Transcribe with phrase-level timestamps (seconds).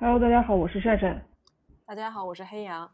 [0.00, 1.20] Hello，大家好，我是善善。
[1.84, 2.88] 大家好，我是黑羊。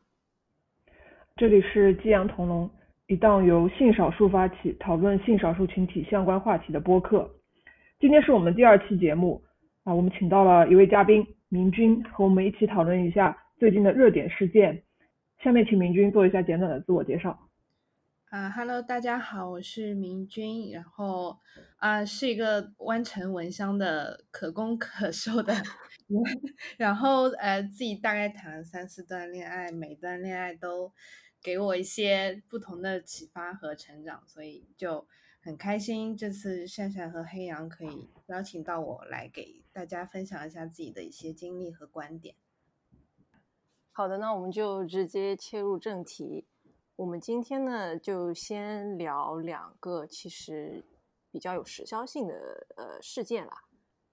[1.36, 2.70] 这里是激扬同龙，
[3.08, 7.30] 一档由性少数发起讨论性少数群体相关话题的播客。
[8.00, 9.42] 今天是我们第二期节目
[9.82, 14.82] 啊，我们请到了一位嘉宾明君，和我们一起讨论一下最近的热点事件。
[15.42, 17.38] 下面请明君做一下简短的自我介绍。
[18.34, 21.38] 啊哈喽，大家好，我是明君，然后
[21.76, 25.54] 啊是一个弯成蚊香的可攻可受的，
[26.76, 30.92] 然后呃自己大概谈了三四段恋爱，每段恋爱都
[31.40, 35.06] 给我一些不同的启发和成长，所以就
[35.40, 42.34] 很开心这次善善和黑羊可以邀请到我来给大家分享一下自己的一些经历和观点。
[43.92, 46.48] 好的，那我们就直接切入正题。
[46.96, 50.84] 我们今天呢，就先聊两个其实
[51.32, 53.64] 比较有时效性的呃事件啦，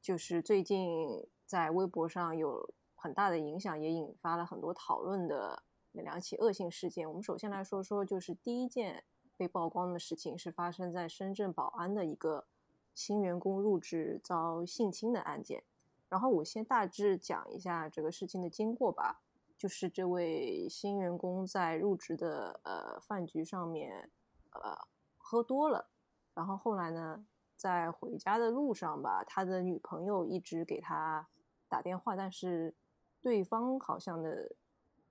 [0.02, 7.08] 就是最近在微博上有很大的影响，也引发了很多讨论的两起恶性事件。
[7.08, 9.04] 我们首先来说说，就是第一件
[9.38, 12.48] 被曝光的事情是发生在深圳宝安的一个
[12.96, 15.62] 新员工入职遭性侵的案件。
[16.10, 19.22] 然后我先大致讲一下这个事情的经过吧。
[19.62, 24.10] 就是这位新员工在入职的呃饭局上面，
[24.50, 24.76] 呃
[25.20, 25.88] 喝多了，
[26.34, 27.24] 然后后来呢，
[27.56, 31.28] 在回家的路上吧，他的女朋友一直给他
[31.70, 32.74] 打电话，但是
[33.22, 34.56] 对方好像的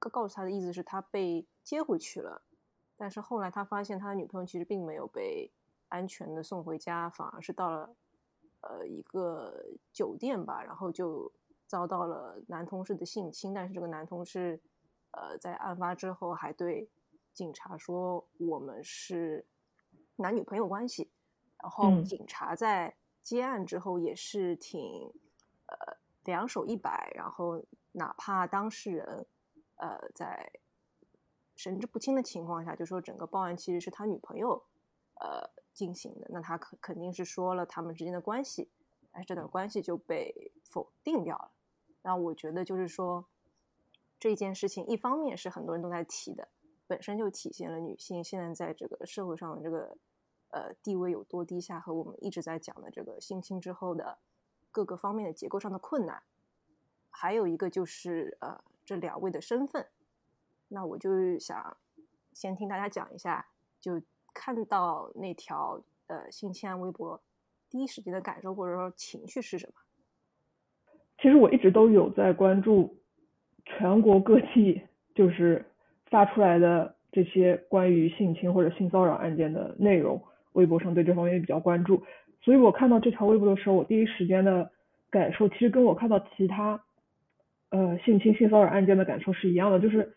[0.00, 2.42] 告告诉他的意思是他被接回去了，
[2.96, 5.52] 但是后来他发现他的女朋友其实并没有被
[5.90, 7.94] 安全的送回家，反而是到了
[8.62, 11.30] 呃一个酒店吧，然后就。
[11.70, 14.60] 遭到了男同事的性侵，但是这个男同事，
[15.12, 16.90] 呃，在案发之后还对
[17.32, 19.46] 警察说我们是
[20.16, 21.08] 男女朋友关系，
[21.62, 24.82] 然后警察在接案之后也是挺
[25.66, 27.62] 呃两手一摆，然后
[27.92, 29.26] 哪怕当事人
[29.76, 30.50] 呃在
[31.54, 34.60] 神志不清的情况下，就说整个报案其实是他女朋友
[35.20, 38.68] 呃进行的，那他肯肯定是说了他们之间的关系，
[39.12, 41.52] 但是这段关系就被否定掉了。
[42.02, 43.26] 那我觉得就是说，
[44.18, 46.48] 这件事情一方面是很多人都在提的，
[46.86, 49.96] 本身就体现了女性现在在这个社会上的这个
[50.50, 54.18] 呃地位有多低下，和我们一直在讲的这个性侵之后的
[54.70, 56.22] 各个方面的结构上的困难。
[57.10, 59.86] 还有一个就是呃这两位的身份。
[60.68, 61.76] 那我就想
[62.32, 63.48] 先听大家讲一下，
[63.80, 64.00] 就
[64.32, 67.20] 看到那条呃性侵案微博
[67.68, 69.74] 第一时间的感受或者说情绪是什么。
[71.20, 72.96] 其实我一直都有在关注
[73.64, 74.80] 全国各地
[75.14, 75.66] 就是
[76.06, 80.22] 发出来的这些关于性侵或者性骚扰案件的内容，
[80.52, 82.02] 微博上对这方面也比较关注，
[82.42, 84.70] 所以我看到这条微博的时候，我第一时间的
[85.10, 86.82] 感受其实跟我看到其他
[87.70, 90.14] 呃性侵性骚扰案件的感受是一样的，就是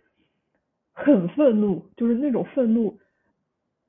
[0.93, 2.97] 很愤怒，就是那种愤怒。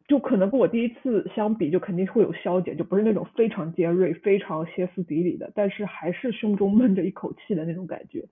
[0.07, 8.27] 就可能跟我第一次相比，就肯定会有消减，就不是那种非常尖锐、非常歇斯底里的，但是还是胸中闷着一口气的那种感觉。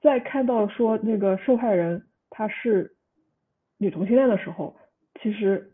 [0.00, 2.92] 在看到说那个受害人她是
[3.78, 4.76] 女同性恋的时候，
[5.20, 5.72] 其实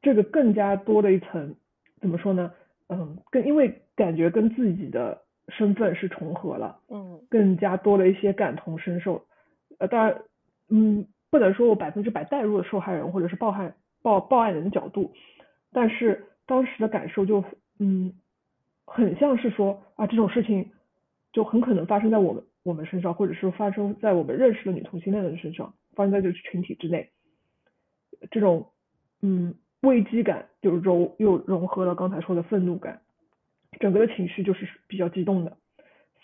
[0.00, 1.54] 这个更加多的一层
[2.00, 2.52] 怎么说呢？
[2.88, 9.24] 嗯，更因为感觉跟自己的身份是重合了，嗯，更加多了一些感同身受。
[9.78, 10.22] 呃，当然，
[10.68, 13.74] 嗯，不能说我百分之百代入了受害人或者是报案。
[14.02, 15.12] 报报案人的角度，
[15.72, 17.44] 但是当时的感受就
[17.78, 18.12] 嗯，
[18.84, 20.70] 很像是说啊这种事情
[21.32, 27.10] 就很可能发生在我们我们身上，或者是发生在我们认识的女同性恋的人身上，发生在这个群体之内，
[28.30, 28.70] 这种
[29.20, 33.02] 嗯危机感就是融又融合了刚才说的愤怒感，
[33.80, 35.56] 整个的情绪就是比较激动的，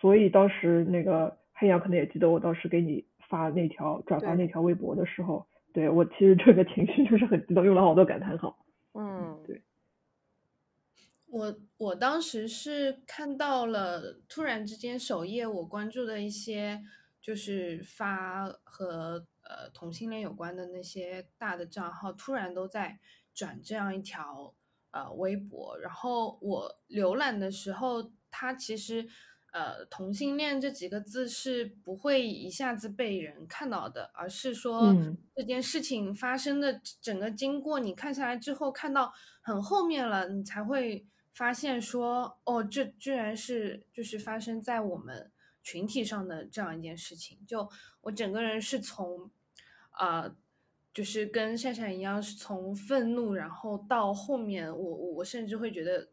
[0.01, 5.47] 所以当时那个黑羊可能也记得我当时给你发那条转发那条微博的时候。
[5.79, 8.67] 对我其实这个情绪就是很激动，用了好多感叹号。
[8.95, 9.63] 嗯，对。
[11.27, 16.83] 我我当时是看到了，突然之间首页我关注的一些
[17.21, 22.99] 就是发和呃同性恋有关的那些大的账号，突然都在
[23.33, 24.53] 转这样一条
[24.91, 29.07] 呃微博，然后我浏览的时候，它其实。
[29.51, 34.95] 呃，同性恋这几个字是不会一下子被人看到的，而是说
[35.35, 39.11] 这件事情发生的整个经过，你看下来之后，看到
[39.41, 47.39] 很后面了，你才会发现说，哦，这居然是就是发生在我们群体上的这样一件事情。
[47.47, 47.71] 就
[48.03, 49.31] 我整个人是从，
[49.99, 50.37] 呃，
[50.93, 56.11] 就是跟善善一样，是从愤怒，然后到后面我，我我甚至会觉得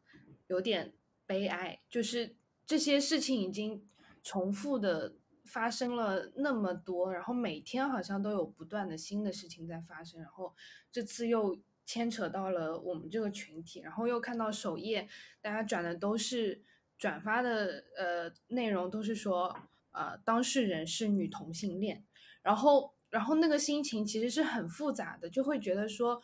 [0.48, 0.94] 有点
[1.26, 2.38] 悲哀，就是。
[2.66, 3.88] 这些事情已经
[4.24, 5.14] 重复的
[5.46, 10.56] 发生了那么多，然后每天好像都有不断的新的事情在发生，然后
[10.92, 15.08] 这次又牵扯到了我们这个群体，然后又看到首页
[15.42, 16.64] 大家转的都是
[16.98, 19.56] 转发的呃内容都是说
[19.92, 22.04] 呃当事人是女同性恋，
[22.42, 26.20] 然后然后那个心情其实是很复杂的，就会觉得说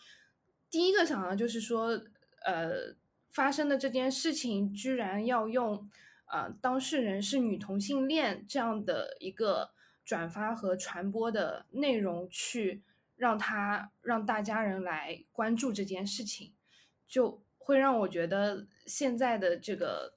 [0.71, 2.01] 第一个想到就是说
[2.45, 2.95] 呃
[3.29, 5.87] 发生的这件事情居然要用。
[6.31, 9.71] 呃，当事人是女同性恋这样的一个
[10.05, 12.85] 转发和传播的内容，去
[13.17, 16.53] 让他让大家人来关注这件事情，
[17.05, 20.13] 就会让我觉得现在的这个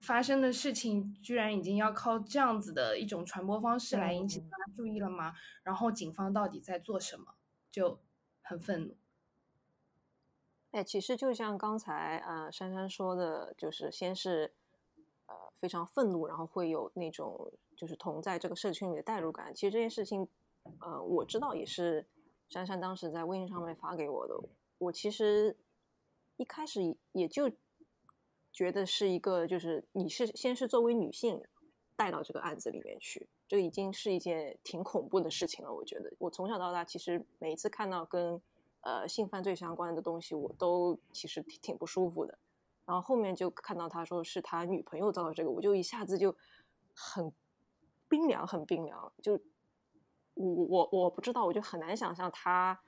[0.00, 5.32] 发生的事情，居然已经要靠这样子的一种传播方式来引起大家注意了吗？
[5.62, 7.36] 然后警方到底在做什么？
[7.70, 7.98] 就
[8.42, 8.98] 很愤怒。
[10.72, 14.52] 哎，其实就像刚才呃珊珊说的，就是先是。
[15.54, 19.54] 非常愤怒，然后会有那种就是同在这个社区里的代入感。
[19.54, 20.26] 其实这件事情，
[20.80, 22.06] 呃，我知道也是
[22.48, 24.34] 珊珊当时在微信上面发给我的。
[24.78, 25.56] 我其实
[26.36, 27.50] 一开始也就
[28.52, 31.42] 觉得是一个，就是你是先是作为女性
[31.94, 35.72] 带到这个案子里面去，这已经是一件挺恐怖的事情了。
[35.72, 38.40] 我觉得我从小到大，其实每一次看到跟
[38.80, 42.36] 呃性犯罪相关的东西，我都其实挺挺不舒服的。
[42.84, 46.34] 然后后面就看到他说是他女朋友遭到这个，我就一下子就
[46.94, 47.32] 很
[48.08, 49.12] 冰凉，很冰凉。
[49.22, 49.40] 就
[50.34, 52.80] 我我我不知道，我就很难想象他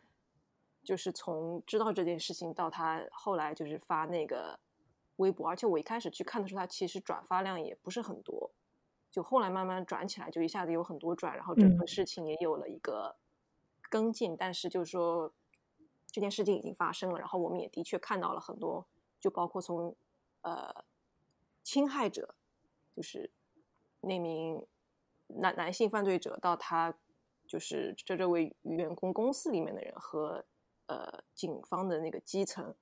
[0.82, 4.58] 就是从知道这件事情到他后来就是发那个
[5.16, 8.50] 微博，而且我一开始去看的时候，他其实转发量也不是很多，
[9.10, 13.16] 就后来慢慢转起来，就一下子有很多转，然后整个事情也有了一个
[13.88, 14.36] 跟进。
[14.36, 15.32] 但是就是说
[16.10, 18.86] 这件事情已经发生了，然后我们也的确看到了很多。
[19.24, 19.96] 就包括从，
[20.42, 20.84] 呃，
[21.62, 22.34] 侵害者，
[22.94, 23.30] 就是
[24.02, 24.62] 那名
[25.28, 26.94] 男男性犯罪者，到他
[27.46, 30.44] 就是这这位员工公司里面的人和
[30.88, 32.74] 呃警方的那个基层，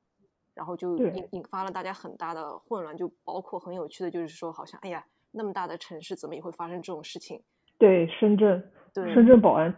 [0.53, 2.97] 然后就引引发了大家很大的混乱。
[2.97, 7.41] 就包括很有趣的，就是说，好像哎呀，那么大的城市怎么也会发生这种事情？
[7.79, 9.73] 对，深圳，对，深圳宝安。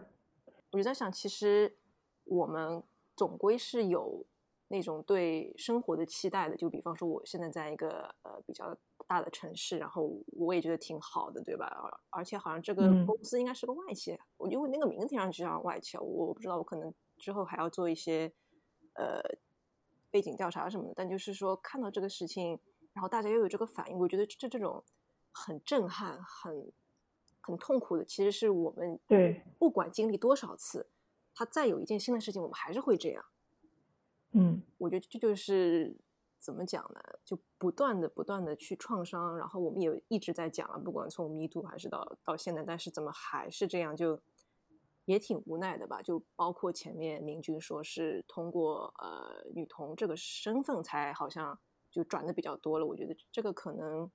[0.70, 1.76] 我就在想，其实
[2.25, 2.82] 我们
[3.14, 4.25] 总归是有。
[4.69, 8.76] 那种对生活的期待的，就比方说，我现在在一个呃比较
[9.06, 11.66] 大的城市，然后我也觉得挺好的，对吧？
[11.66, 18.32] 而而且好像这个公司应该是个外企，我因为那个名字听上去像外企，我不知道，我可能之后还要做一些
[18.94, 19.20] 呃
[20.11, 20.94] 背景调查什么的。
[20.96, 22.58] 但就是说，看到这个事情，
[22.94, 24.82] 然后大家又有这个反应，我觉得这这种
[25.31, 26.72] 很震撼、很
[27.43, 30.88] 很痛苦的，其实是我们对不管经历多少次，
[31.34, 33.25] 他再有一件新的事情，我们还是会这样。
[34.37, 35.97] 嗯，我觉得这就是
[36.41, 37.01] 怎么讲呢？
[37.25, 44.21] 就不断的、不断的去创伤，然后我们也一直在讲了，不管从迷途还是到到现在，但是怎么还是这样，就
[45.05, 46.03] 也挺无奈的吧？
[46.03, 51.57] 就包括前面明君说是通过呃女童这个身份才好像
[51.93, 54.11] 就转的比较多了，我觉得这个可能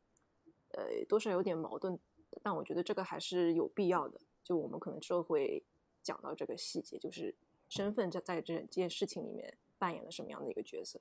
[0.74, 1.98] 呃多少有点矛盾，
[2.44, 4.19] 但我觉得这个还是有必要的。
[4.44, 5.63] 就我们可能之后会
[6.04, 7.33] 讲到这个细节，就是
[7.69, 9.57] 身份在在这件事情里面。
[9.79, 10.99] 扮演了什么样的一个角色？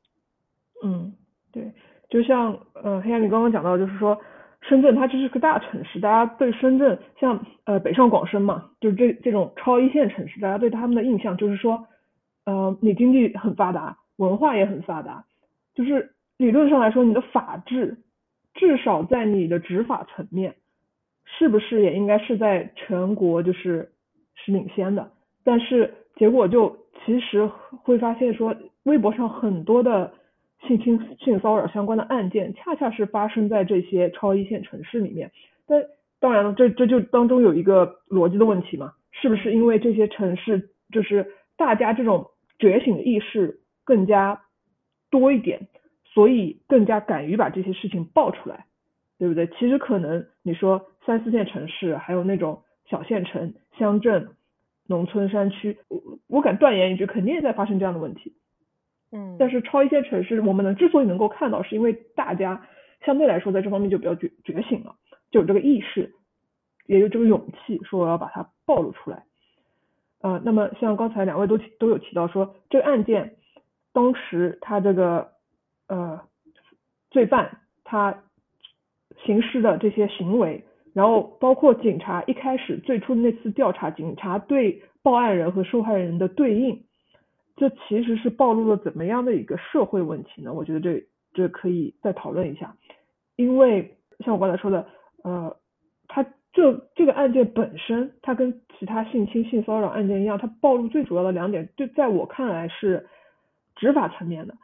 [0.84, 1.12] 嗯，
[1.52, 1.72] 对，
[2.08, 4.16] 就像呃，黑暗你刚刚讲到，就是说
[4.62, 11.88] 深圳它这是个大城市，大家对深圳像呃北上广深嘛，就是这这种超一线城市，大家对他们的印象就是说，
[12.44, 15.24] 呃，你经济很发达，文化也很发达，
[15.74, 17.98] 就是理论上来说，你的法治
[18.54, 20.54] 至少在你的执法层面，
[21.24, 23.92] 是不是也应该是在全国就是
[24.36, 25.10] 是领先的？
[25.42, 26.87] 但是结果就。
[27.08, 30.12] 其实会发现说，微博上很多的
[30.66, 35.32] 性侵、性骚扰相关的案件，恰恰是发生在这些超一线城市里面。
[35.66, 35.82] 但
[36.20, 42.26] 当然了，这这就当中有一个逻辑的问题嘛，是不是因为这些城市就是大家这种
[42.58, 44.42] 觉醒的意识更加
[45.10, 45.66] 多一点，
[46.04, 48.66] 所以更加敢于把这些事情爆出来，
[49.18, 49.46] 对不对？
[49.46, 54.28] 其实可能你说三四线城市，还有那种小县城、乡镇。
[54.88, 58.34] 农村山区，我我敢断言一句，肯定也在发生这样的问题。
[59.12, 62.66] 嗯，但是超一线城市，我们能之所以能够看到，是因为大家
[63.04, 64.96] 相对来说在这方面就比较觉觉醒了，
[65.30, 66.14] 就有这个意识，
[66.86, 69.24] 也有这个勇气，说我要把它暴露出来。
[70.22, 73.36] 呃，那么像刚才两位都都有提到说，这个案件
[73.92, 75.32] 当时他这个
[75.86, 76.22] 呃
[77.10, 78.24] 罪犯他
[79.24, 80.64] 行事的这些行为。
[80.98, 86.82] 然后包括警察一开始最初的那次调查，警察对报案人和受害人的对应，
[87.54, 90.52] 这其实是暴露了怎么样的一个社会问题呢？
[90.52, 92.74] 我觉得这这可以再讨论一下，
[93.36, 94.88] 因为像我刚才说的，
[95.22, 95.56] 呃，
[96.08, 103.06] 它这这个案件本身，它跟其他性侵、性骚扰案件一样，它暴露最主要的两点，就在我看来是
[103.76, 104.54] 执法层面的，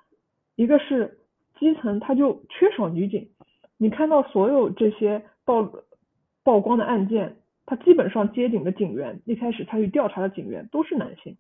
[0.57, 1.17] 一个是
[1.61, 3.29] 基层它就缺少女警，
[3.79, 5.85] 你看到所有这些暴露
[6.45, 7.37] 曝光的案件，
[7.67, 11.37] 他基本上接警的警员，一开始参与调查的警员都是男性，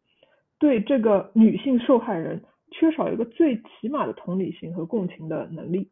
[0.58, 2.42] 对这个女性受害人
[2.72, 5.88] 缺少一个最起码的同理心和共情的能力，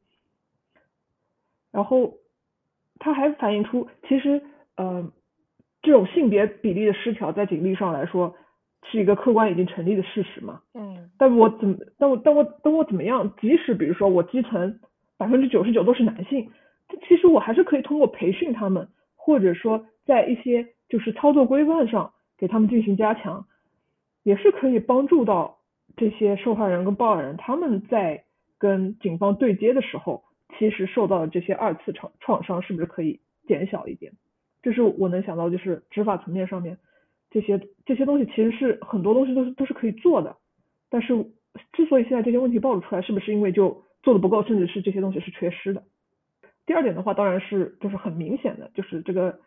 [1.71, 2.15] 然后。
[2.99, 4.41] 他还反映出，其实，
[4.77, 5.11] 呃，
[5.83, 8.37] 这种性别比例的失调，在警力上来说，
[8.85, 10.61] 是一个客观已经成立的事实嘛。
[10.75, 11.11] 嗯。
[11.19, 13.35] 但我怎么，但我，但我，但我怎么样？
[13.41, 14.79] 即使比如说我基层
[15.17, 16.49] 百分之九十九都是男性，
[17.09, 18.87] 其实我还是可以通过培训他们，
[19.25, 23.47] 或者说在一些就是操作规范上给他们进行加强，
[24.25, 25.59] 也是可以帮助到
[25.97, 28.25] 这些受害人跟报案人，他们在
[28.59, 30.25] 跟警方对接的时候。
[30.59, 34.13] 其实受到的这些二次创创伤是不是可以减小一点？
[34.61, 36.77] 这是我能想到，就是执法层面上面
[37.31, 40.37] 这些这些东西，其实是很多东西都是都是可以做的。
[40.91, 41.15] 但是
[41.73, 45.83] 之所以现在这些问题暴露出来，是不是因为就做的不够，甚至是这些东西是缺失的？
[46.67, 49.39] 第二点的话，当然是就是很明显的，就是这个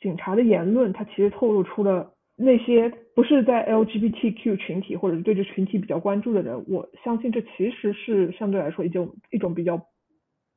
[0.00, 9.86] 警察的言论，它其实透露出了那些不是在 LGBTQ 群体或者对这群体比较关注的人，我相信这其实是相对来说一种一种比较。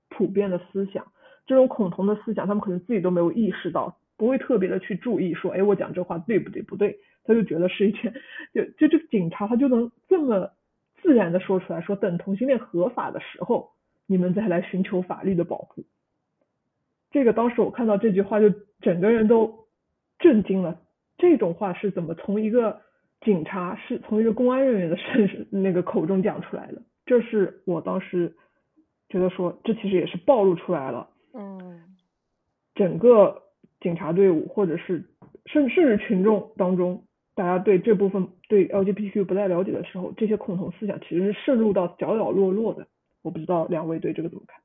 [0.07, 1.12] 普遍的思想，
[1.45, 6.62] 这种恐同的思想，他们可能自己都没有意识到，不会特别的去注意说，哎，我讲这话对不对？
[6.62, 8.13] 不对，他就觉得是一件，
[8.53, 10.51] 就就这个警察他就能这么
[11.01, 13.72] 自然的说出来，说等同性恋合法的时候，
[14.07, 15.84] 你们再来寻求法律的保护。
[17.15, 18.50] 这个当时我看到这句话，就
[18.81, 19.67] 整个人都
[20.19, 20.81] 震惊了。
[21.17, 22.81] 这种话是怎么从一个
[23.22, 26.81] 警察，是从一个公安人员的身那个口中讲出来的？
[27.05, 28.36] 这是我当时。
[29.07, 31.95] 觉得说，这其实也是暴露出来了，嗯，
[32.74, 33.43] 整个
[33.79, 35.05] 警察队伍或者是
[35.45, 37.03] 甚甚至群众当中，
[37.36, 42.88] 大家对这部分对 LGBTQ 不太了解的时候，这些恐同思想其实是渗入到角角落落的。
[43.22, 44.60] 我不知道两位对这个怎么看？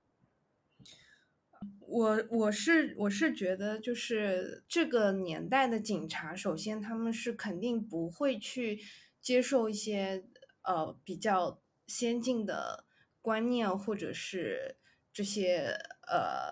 [1.91, 8.81] 我我是我是觉得，就是这个年代的警察，首先他们是肯定不会去
[9.21, 10.25] 接受一些
[10.63, 12.87] 呃比较先进的。
[13.23, 14.79] 观念或者是
[15.13, 15.77] 这些
[16.09, 16.49] 呃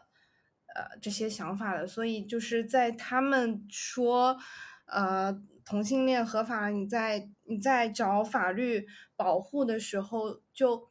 [0.77, 4.37] 呃这些想法的，所以就是在他们说
[4.85, 5.33] 呃
[5.65, 10.91] 同性恋合法，你在你在找法律保护的时候，就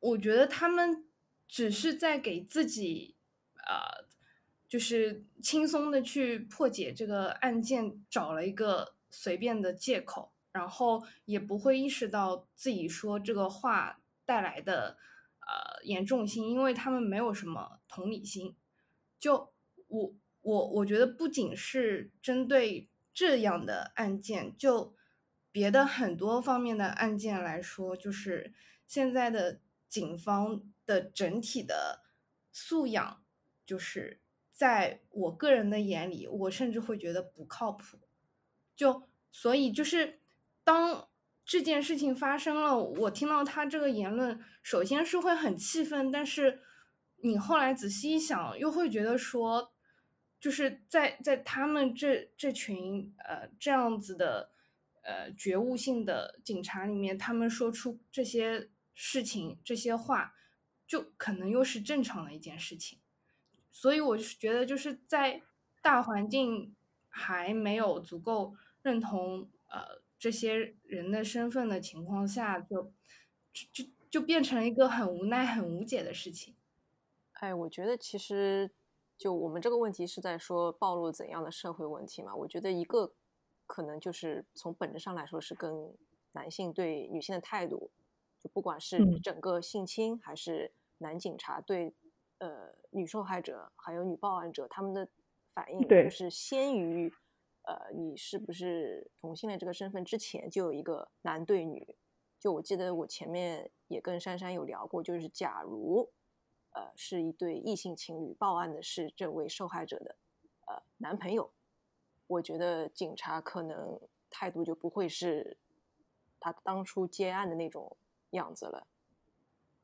[0.00, 1.06] 我觉得他们
[1.46, 3.15] 只是在给自己
[3.66, 4.06] 呃
[4.68, 14.00] 就是轻松的去破解这个案件找了一个随便的借口，然后也不会意识到自己说这个话。
[14.28, 14.98] 带来的
[15.38, 18.56] 呃严重性，因为他们没有什么同理心。
[19.20, 19.52] 就
[19.86, 24.96] 我我我觉得，不仅是针对这样的案件，就
[25.52, 28.52] 别的很多方面的案件来说，就是
[28.88, 32.02] 现在的警方的整体的
[32.50, 33.22] 素养，
[33.66, 34.20] 就是
[34.50, 37.98] 在我个人的眼里，我甚至会觉得不靠谱。
[38.74, 40.20] 就所以就是
[40.64, 41.08] 当。
[41.48, 46.60] 这件事情发生了，我听到他这个言论，首先是会很气愤，但是
[47.18, 49.72] 你后来仔细一想，又会觉得说，
[50.40, 54.50] 就是在在他们这这群呃这样子的
[55.04, 60.34] 呃觉悟性的警察里面，他们说出这些事情这些话，
[60.84, 62.98] 就可能又是正常的一件事情，
[63.78, 65.42] 所以我是觉得就是在
[65.82, 66.74] 大环境
[67.08, 70.00] 还没有足够认同呃。
[70.18, 72.90] 这些人的身份的情况下，就
[73.52, 76.56] 就就变成了一个很无奈、很无解的事情。
[77.32, 78.72] 哎，我觉得其实
[79.18, 82.34] 就我们这个问题是在说暴露怎样的社会问题嘛？
[82.34, 83.12] 我觉得一个
[83.66, 85.94] 可能就是从本质上来说是跟
[86.32, 87.90] 男性对女性的态度，
[88.40, 91.94] 就不管是整个性侵还是男警察对
[92.38, 95.08] 呃女受害者还有女报案者他们的
[95.52, 97.12] 反应，就是先于。
[97.68, 101.96] 呃，你是不是同性恋这个身份之前就有一个男对女？
[102.38, 106.08] 就我记得我前面也跟珊珊有聊过，就是假如
[106.74, 110.14] 呃是一对异性情侣报案的是这位受害者的
[110.68, 111.52] 呃男朋友，
[112.28, 113.98] 我觉得警察可能
[114.30, 115.58] 态度就不会是
[116.38, 117.96] 他当初接案的那种
[118.30, 118.86] 样子了，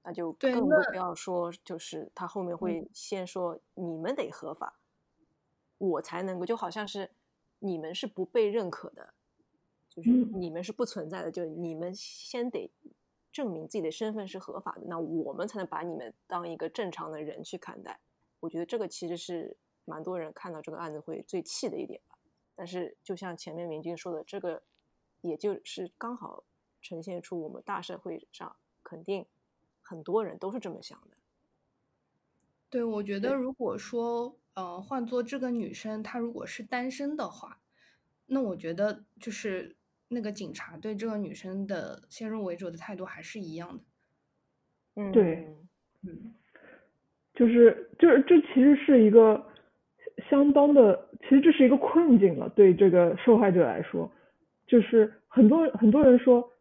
[0.03, 4.79] 那就更不要说就是他后面会先说你们得合法，
[5.79, 7.11] 我才能够就好像是。
[7.65, 9.15] 你们是不被认可的，
[9.89, 12.69] 就是你们是不存在的，就你们先得
[13.31, 18.01] 证明自己的身份是合法的，那我们才能把你们当一个正常的人去看待。
[18.41, 22.19] 我觉得这个其实是蛮多人看到这个案子会最气的一点吧。
[22.57, 24.61] 但是就像前面明君说的，这个
[25.21, 26.43] 也就是刚好
[26.81, 29.25] 呈现出我们大社会上肯定
[29.93, 31.17] 很多人都是这么想的。
[32.71, 37.59] 对，我觉得如果说呃换做这个女生她如果是单身的话，
[38.25, 39.77] 那我觉得就是
[40.09, 43.85] 那个警察对这个女生的先入为主的态度还是一样的。
[44.95, 45.55] 嗯，对，
[46.03, 46.35] 嗯，
[47.35, 49.45] 就是就是这其实是一个
[50.31, 54.11] 相当的，其实这是一个困境了，对这个受害者来说，
[54.67, 56.52] 就是很多很多人说，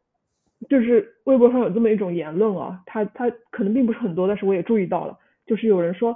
[0.69, 6.15] 就是微博上有这么一种言论啊，他他可能并不是很多，但是我也注意到了，就是有人说，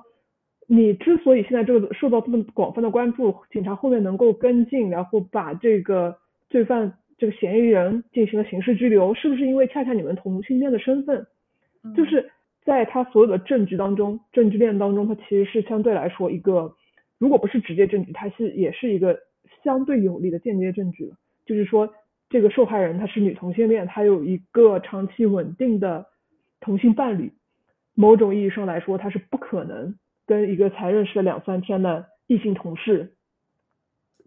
[0.67, 6.17] 你之所以现在这个受到这么广泛的关注，警察后面能够跟进，然后把这个
[6.49, 11.25] 罪犯这个嫌疑人进行了刑事拘留，是不是因为恰恰你们同性恋的身份？
[11.95, 12.31] 就是
[12.63, 16.75] 在他所有的证据当中，证据链当中，它其实是相对来说一个，
[17.19, 19.19] 如果不是直接证据，它是也是一个
[19.63, 21.15] 相对有力的间接证据了。
[21.45, 21.93] 就是说，
[22.29, 26.07] 这个受害人她是女同性恋，她有一个长期稳定的
[26.59, 27.33] 同性伴侣，
[27.93, 33.13] 某种意义上来说，她是不可能跟一个才认识两三天的异性同事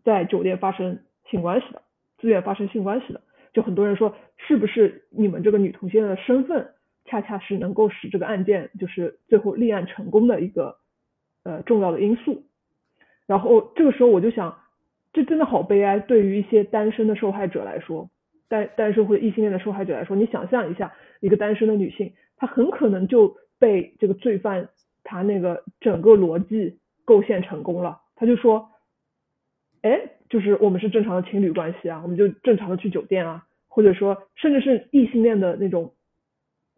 [0.05, 1.00] 在酒店发生
[1.31, 1.83] 性关系的，
[2.19, 3.21] 自愿发生性关系的。
[3.52, 6.75] 就很多人说，是不是你们这个女同性恋的身份？
[7.11, 10.76] 恰恰是能够使这个案件就是最后立案成功的一个
[11.43, 12.45] 呃重要的因素。
[13.26, 14.59] 然后这个时候我就想，
[15.19, 18.09] 这真的好悲哀，对于一些单身的受害者来说，
[18.49, 24.69] 单单身或者异性恋的受害者来说，你想象一下，一个单身的女性，她很可能就被这个罪犯
[25.03, 28.01] 他那个整个逻辑构陷成功了。
[28.15, 28.71] 他就说，
[29.83, 35.93] 哎，就是我们是正常的情侣关系啊，我们就正常的去酒店啊，或者说甚至是异性恋的那种。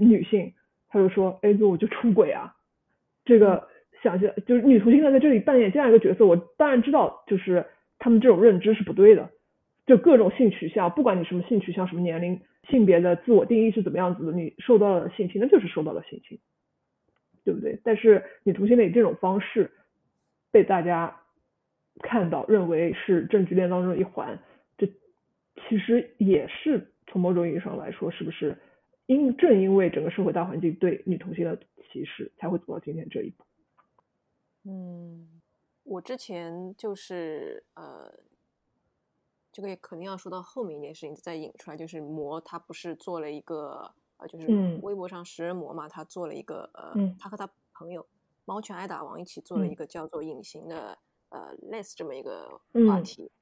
[0.02, 0.54] 女性，
[0.88, 2.54] 她就说：“哎，那我就出轨啊！”
[3.26, 3.68] 这个
[4.02, 6.24] 想象就是女同性恋在这里扮演这样一个角色。
[6.24, 7.66] 我当然知道，就是
[8.00, 9.30] 他们这种认知是不对的。
[9.86, 16.38] 就各种性取向，不管你什么性取向、什么年龄、性别的自我定义是怎么样子的，你受到了性侵，那就是受到了性侵，
[17.44, 17.80] 对不对？
[17.82, 19.72] 但是女同性恋这种方式
[20.52, 21.20] 被大家
[22.02, 24.38] 看到，认为是证据链当中的一环，
[24.78, 24.86] 这
[25.68, 28.56] 其实也是从某种意义上来说，是不是？
[29.06, 31.58] 因正因为整个社会大环境对女同性的
[31.90, 33.44] 歧视，才会走到今天这一步。
[34.64, 35.39] 嗯，
[35.90, 38.14] 我之前就是呃，
[39.50, 44.46] 这个也肯定要说到后面一件事情再引出来，就是魔他不是做了一个呃，就是
[44.82, 48.06] 微博上食人魔嘛，他做了一个呃，他和他朋友
[48.44, 50.96] 猫犬挨打王一起做了一个叫做隐形的
[51.30, 53.32] 呃 less 这么一个话题。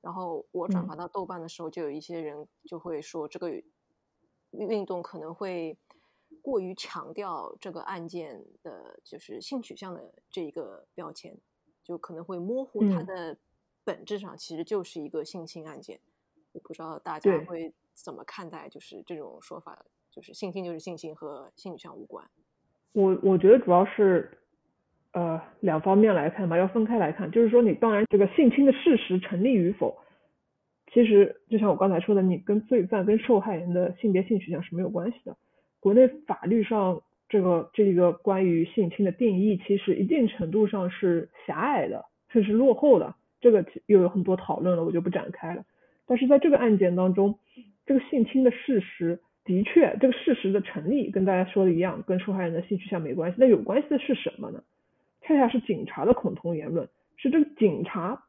[0.00, 3.62] 然后我转发到豆瓣的时候，就有一些人就会说这个。
[4.54, 5.78] 运动可能会
[6.42, 11.34] 过于强调这个案件的，就是性取向的这一个标签，
[11.82, 13.36] 就可能会模糊它的
[13.84, 15.98] 本质上其实就是一个性侵案件。
[16.52, 22.24] 我不知道大家会怎么看待，就是这种说法，就是性侵就是性侵和性取向无关。
[22.92, 24.38] 我我觉得主要是
[25.12, 29.98] 呃两方面来看吧，要分开来看，就是说你当然这个性侵的事实成立与否。
[30.92, 35.34] 其实就像我刚才说的，你跟罪犯跟受害人的性别性取向是没有关系的。
[35.80, 43.14] 国内法律上这个这个关于性侵的定义，其实一定程度上是狭隘的，甚至落后的。
[43.40, 45.64] 这个又有很多讨论了，我就不展开了。
[46.06, 47.38] 但是在这个案件当中，
[47.86, 53.36] 这个性侵的事实的确，这个事实的成立跟大家说的一样，跟受害人的性取向没关系。
[53.40, 54.62] 那有关系的是什么呢？
[55.22, 58.22] 恰恰是警察的恐同言论，是这个警察。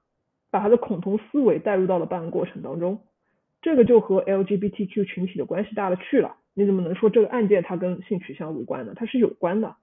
[0.49, 2.99] 把他的恐同思维带入到了办案过程当中，
[3.63, 6.35] 这个就和 LGBTQ 群体的关系大了去了。
[6.53, 8.93] 你怎么能说这个案件它跟性取向无关呢？
[8.95, 9.75] 它是有关的，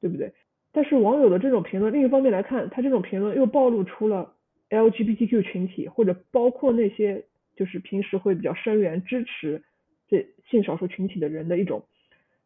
[0.00, 0.32] 对不对？
[0.72, 4.34] 但是网友的这种评论，另一方面来看，他这种评论又暴露出了
[4.70, 7.24] LGBTQ 群体或者包括那些
[7.56, 9.62] 就是平时会比较声援支持
[10.08, 11.84] 这性少数群体的人的一种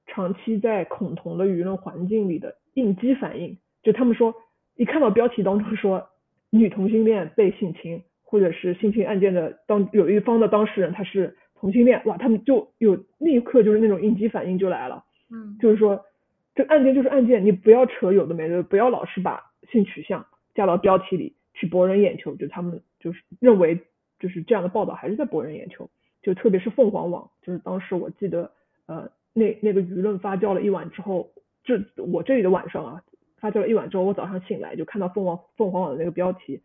[0.07, 3.59] 长期在恐同的舆论环境里的应激反应。
[3.83, 4.35] 就他们说，
[4.77, 6.09] 一看到标题当中说。
[6.55, 16.05] 女同性恋被性侵，或者是性侵案件的当有一方的当事人他是同性恋，哇，他们就有立刻就是那种应激反应就来了，嗯，就是说
[16.55, 23.79] 这案件就是案件，你不要扯有的没的，不要老是把性取向加到标题里去博人眼球，就他们就是认为
[24.18, 25.88] 就是这样的报道还是在博人眼球，
[26.20, 28.51] 就特别是凤凰网，就是当时我记得
[28.87, 31.31] 呃那那个舆论发酵了一晚之后，
[31.62, 33.03] 这我这里的晚上啊。
[33.40, 36.61] 发酵了一晚之后，我早上醒来就看到凤凰凤凰网的那个标题，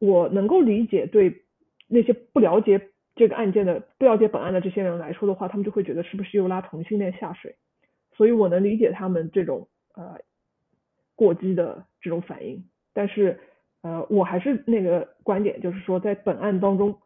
[0.00, 1.42] 我能够理解对
[1.86, 7.56] 那些不了解这个案件的、不了解本案的这些人来说的话，他们就会觉得是不是又拉同性恋下水，
[8.12, 10.20] 所以我能理解他们这种呃
[11.14, 12.64] 过激的这种反应。
[12.92, 13.40] 但是
[13.80, 17.00] 呃，我还是那个观点，就是说在本案当中，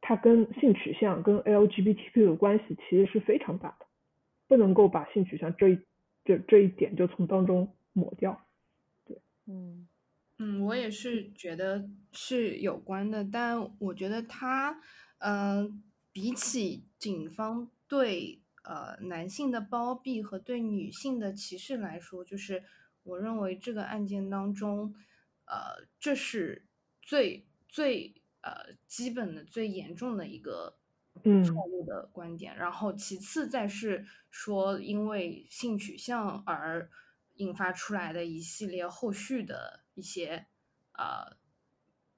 [0.00, 3.86] 它跟性取向跟 LGBTQ 的关系其实是非常大的，
[4.46, 5.80] 不能够把性取向这一
[6.24, 8.40] 这这一点就从当中抹掉。
[9.06, 9.87] 对，嗯
[10.40, 14.80] 嗯，我也是觉得是有关的，但我觉得他，
[15.18, 15.68] 呃，
[16.12, 22.62] 比起警方对呃男性的包庇和对女性的歧视来说，就是
[23.02, 24.94] 我认为这个案件当中，
[25.46, 26.66] 呃，这是
[27.02, 30.78] 最最呃基本的、最严重的一个
[31.24, 32.56] 嗯错误的观点。
[32.56, 36.88] 然后其次再是说，因为性取向而
[37.38, 40.46] 引发出来的一系列后续的一些
[40.92, 41.36] 呃，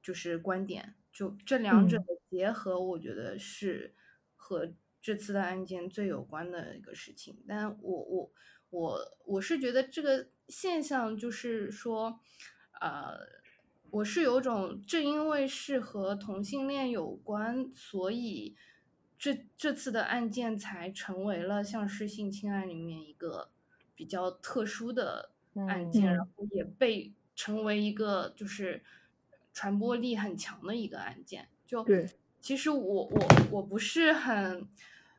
[0.03, 3.95] 就是观点，就这两者嗯的结合，我觉得是
[4.37, 7.43] 和这次的案件最有关的一个事情。
[7.47, 8.33] 但我我
[8.71, 12.21] 我我是觉得这个现象就是说，
[12.81, 13.19] 呃，
[13.91, 18.57] 我是有种正因为是和同性恋有关，所以
[19.19, 23.51] 这这次的案件才成为了像是性侵案里面一个
[24.01, 25.29] 比较特殊的
[25.69, 28.83] 案件，嗯然后也被成为一个就是
[29.53, 31.49] 传播力很强的一个案件。
[31.67, 32.09] 就对
[32.41, 34.67] 其实我我我不是很，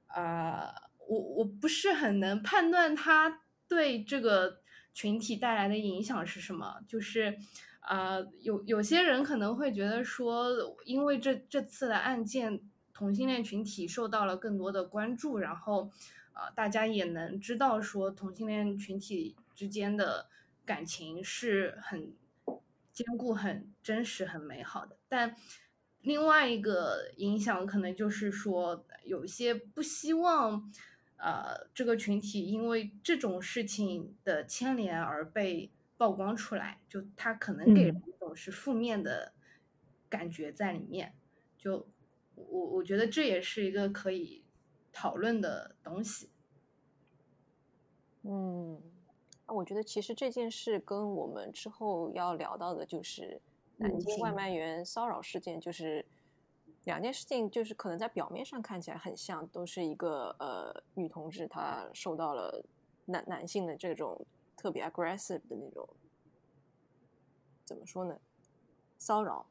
[0.07, 0.73] 呃，
[1.07, 4.61] 我我不是很能判断他对这个
[4.95, 6.81] 群体带来的影响是什么。
[6.87, 7.37] 就是，
[7.87, 10.49] 呃，有有些人可能会觉得说，
[10.85, 12.59] 因为这这次的案件，
[12.95, 15.91] 同性恋群体受到了更多的关注，然后，
[16.33, 20.27] 呃，大家也能知道说同性恋群体之间的
[20.65, 22.13] 感情是很
[22.91, 25.35] 坚固、很真实、很美好的，但。
[26.03, 30.73] 另外一个影响可能就是说，有一些不希望，
[31.17, 39.33] 呃，这个群体因为这种事情的牵连而被曝光出来，就他可能给人嗯一种是负面的
[40.09, 41.13] 感觉在里面。
[41.55, 41.87] 就
[42.33, 44.40] 我我觉得这也是一个可以
[44.91, 46.29] 讨论的东西。
[48.23, 48.79] 嗯，
[49.47, 53.41] 我觉得其实这件事跟我们之后要聊到的就是
[53.77, 56.05] 南京外卖员骚扰事件，就是
[56.83, 62.63] 两件事情，就是可能在表面上看起来很像，都是一个呃女同志她受到了
[63.05, 64.23] 男男性的这种
[64.55, 65.87] 特别 aggressive 的那种，
[67.65, 68.19] 怎么说呢？
[68.99, 69.47] 骚扰、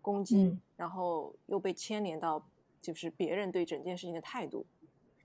[0.00, 2.42] 攻击，嗯然后又被牵连到
[2.80, 4.66] 就是别人对整件事情的态度，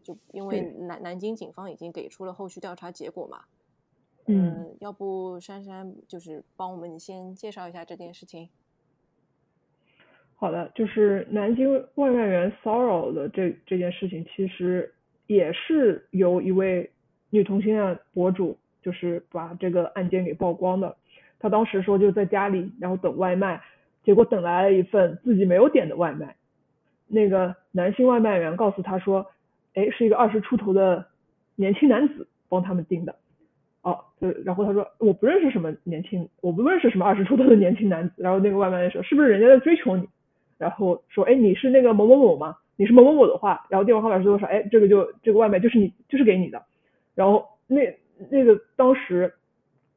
[0.03, 3.43] 就因为南南京警方已经给出了后续调查结果嘛。
[4.27, 8.49] 嗯呃，要不珊珊就是帮我们先介绍一下这件事情。
[10.35, 14.93] 好的，就是南京外卖员骚扰的这这件事情，其实
[15.27, 16.91] 也是由一位
[17.29, 20.97] 女同性恋博主，就是把这个案件给曝光的。
[21.39, 23.61] 她当时说就在家里，然后等外卖，
[24.03, 26.35] 结果等来了一份自己没有点的外卖。
[27.07, 29.25] 那个男性外卖员告诉她说，
[29.73, 31.05] 哎，是一个二十出头的
[31.55, 33.15] 年轻男子帮他们订的。
[33.81, 38.15] 哦，就然后他说我不认识什么年轻，我不认识什么二十出头的年轻男子。
[38.17, 40.07] 然后那个外卖员说，是不是人家在追求你？
[40.57, 42.57] 然后说，哎，你是那个某某某吗？
[42.77, 44.47] 你是某某某的话，然后电话号码是多少？
[44.47, 46.63] 哎，这个就这个外卖就是你就是给你的。
[47.13, 47.95] 然后那
[48.29, 49.31] 那个当时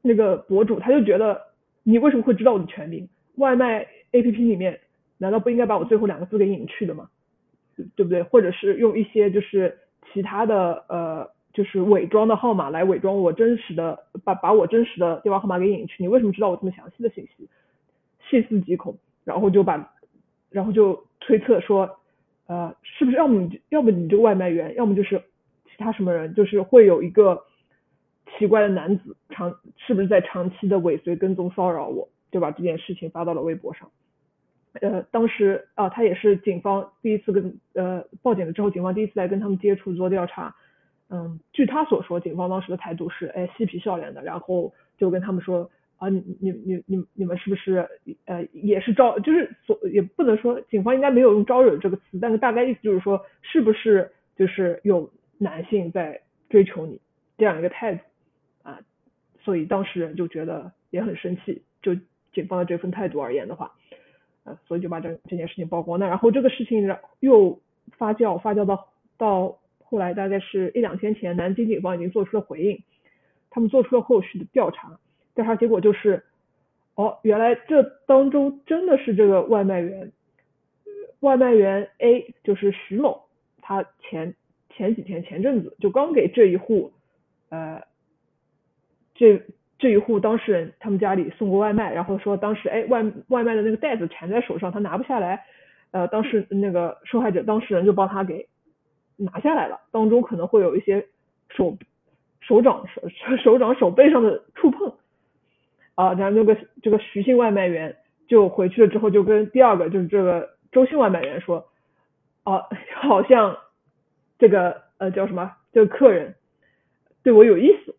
[0.03, 1.41] 那个博主他就觉得，
[1.83, 3.09] 你为什么会知道我的全名？
[3.37, 4.79] 外卖 APP 里面
[5.19, 7.11] 难道不应该把我最后两个字给隐去的吗？
[7.95, 8.25] 对不对？
[8.25, 9.79] 或者是用一些就是
[10.13, 16.03] 其他的呃，就是伪装的号码来伪装我真实的，把把我真实的电话号码给隐去。
[16.03, 17.49] 你为什么知道我这么详细的信息？
[18.29, 19.95] 细思极恐，然后就把，
[20.51, 21.89] 然后就推测说，
[22.49, 25.23] 呃，是不是要么要么你这个外卖员，要么就是
[25.67, 27.45] 其他什么人，就是会有一个
[28.37, 33.89] 奇怪的男子长是不是在长期的尾随跟踪骚扰我，就把这件事情发到了微博上。
[34.81, 40.55] 呃，当时啊，他也是警方第一次跟呃报警了之后，警方第一次来跟他们接触做调查。
[41.11, 47.89] 嗯，据他所说，警方当时的态度是，哎，嬉皮笑脸的，然后就跟他们说，啊，你你你你你们是不是
[48.27, 57.01] 呃也是招，就是所也不能说警方应该没有用招惹这个词，但是大概意思就是说，是不是就是有男性在追求你
[57.39, 58.01] 这样一个态度
[58.63, 58.79] 啊？
[59.41, 61.97] 所以当事人就觉得也很生气，就
[62.35, 63.73] 警方的这份态度而言的话。
[64.67, 65.99] 所以就把这这件事情曝光。
[65.99, 67.61] 那然后这个事情又
[67.97, 72.83] 发酵，发酵到到后来大概是一两天前，南京警方已经做出了回应，
[73.51, 74.99] 他们做出了后续的调查，
[75.35, 76.25] 调查结果就是，
[76.95, 80.13] 哦，原来这当中真的是这个外卖员，
[81.21, 83.25] 外卖员 A 就是徐某，
[83.63, 84.35] 他前
[84.71, 86.93] 前几天前阵子就刚给这一户，
[87.49, 87.83] 呃，
[89.15, 89.43] 这
[89.79, 95.45] 这一户当事人他们家里送过外卖，然后说当时哎外外卖的那个袋子缠在手上，他拿不下来，
[95.93, 98.49] 呃，当时那个受害者当事人就帮他给
[99.17, 101.07] 拿下来了，当中可能会有一些
[101.49, 101.79] 手
[102.41, 104.93] 手掌手手掌手背上的触碰，
[105.95, 107.95] 啊，然后那个这个徐姓外卖员
[108.27, 111.69] 就回去了之后就跟第二个就是这个周姓外卖员说，
[112.43, 112.65] 啊，
[113.01, 113.57] 好像
[114.41, 116.35] 这个呃叫什么这个客人
[117.23, 117.95] 对我有意思。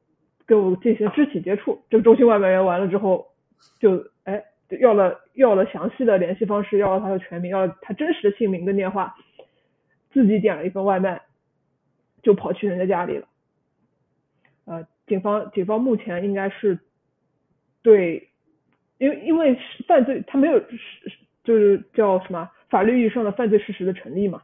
[0.49, 3.27] 跟我进行肢体接触，这个中心外卖员完了之后，
[3.79, 4.43] 就哎
[4.81, 9.15] 要了要了详细的联系方式，要了他的全名，要了他真实的姓名跟电话，
[10.09, 11.21] 自己点了一份外卖，
[12.23, 13.27] 就跑去人家家里了。
[14.65, 16.79] 呃，警方警方目前应该是
[17.83, 18.29] 对，
[18.97, 19.55] 因为因为
[19.87, 21.11] 犯罪他没有是
[21.43, 24.41] 就是叫什么法律意义上的犯罪事实的成立嘛，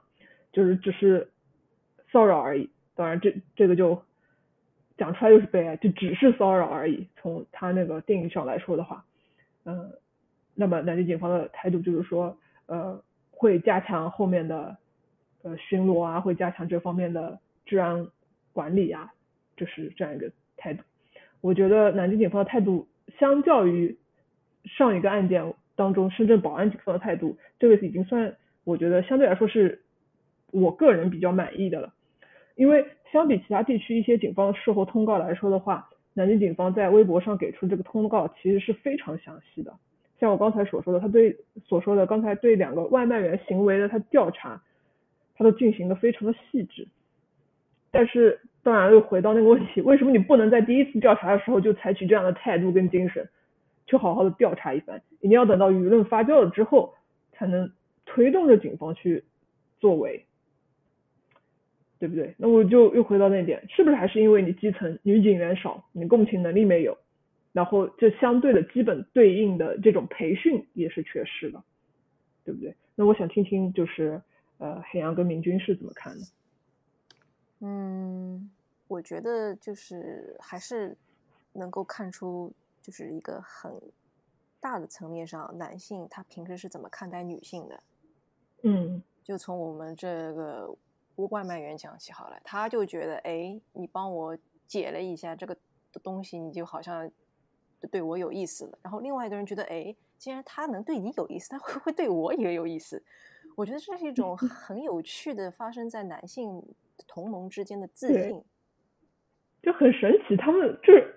[0.52, 1.32] 就是只是
[2.12, 2.70] 骚扰而已。
[2.94, 4.00] 当然这这个就。
[4.98, 7.08] 讲出来又是悲哀，就只是骚扰而已。
[7.18, 9.04] 从他那个定义上来说的话，
[9.66, 9.92] 嗯，
[10.54, 14.78] 那么南京警方的态度就是说，呃，会加强后面的
[15.44, 18.08] 呃巡逻啊，会加强这方面的治安
[18.54, 19.12] 管理啊，
[19.58, 20.84] 就是这样一个态度。
[21.42, 22.88] 我觉得南京警方的态度，
[23.20, 23.98] 相较于
[24.64, 29.82] 上一个案件当中深圳宝安警方的态度，这个已经算我觉得相对来说是
[30.52, 31.94] 我个人比较满意的了。
[32.56, 39.74] 因为相比其他地区一些警方事后通告来说的话，南京警方在微博上给出这个通告其实是非常详细的。
[40.20, 44.62] 像我刚才所说的，他对所说的刚才对两个外卖员行为的他调查，
[45.36, 46.88] 他都进行的非常的细致。
[47.92, 53.28] 但是当然又回到那个问题，为什么你不能在第一次调查的时候就采取这样的态度跟精神，
[53.86, 55.02] 去好好的调查一番？
[55.20, 56.94] 一定要等到舆论发酵了之后，
[57.34, 57.70] 才能
[58.06, 59.26] 推动着警方去
[59.80, 60.26] 作为。
[62.06, 62.36] 对不对？
[62.38, 66.96] 那我就又回到那点，是不是还是因为你基层女警员少，你共情能力没有，
[67.52, 71.64] 然后这相对的基本对应的这种培训也是缺失的，
[72.44, 72.76] 对不对？
[72.94, 74.22] 那我想听听就是
[74.60, 76.26] 呃黑羊跟明君是怎么看的？
[77.62, 78.52] 嗯，
[78.88, 80.96] 我觉得就是还是
[81.54, 83.72] 能够看出就是一个很
[84.60, 87.84] 大的层面上，男性他平时是怎么看待女性的。
[88.62, 90.72] 嗯，就从我们这个。
[91.16, 95.58] 外卖员讲起好了，他就觉得，哎，你帮我解了一下这个
[96.04, 97.10] 东西，你就好像
[97.92, 98.78] 对我有意思了。
[98.82, 103.04] 然后另外一个人觉得，哎，既然他能对你有意思，他会不会对我也有意思？
[103.56, 106.62] 我觉得这是一种 很有趣的发生在男性
[107.08, 108.44] 同盟之间的自信，
[109.64, 110.36] 就很神奇。
[110.36, 111.16] 他们就是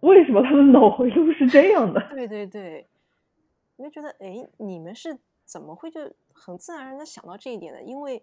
[0.00, 2.00] 为什么他们脑回路是这样的？
[2.10, 2.86] 对对对，
[3.76, 6.00] 我就觉得，哎，你们是怎么会就
[6.32, 7.82] 很自然而然的想到这一点的？
[7.82, 8.22] 因为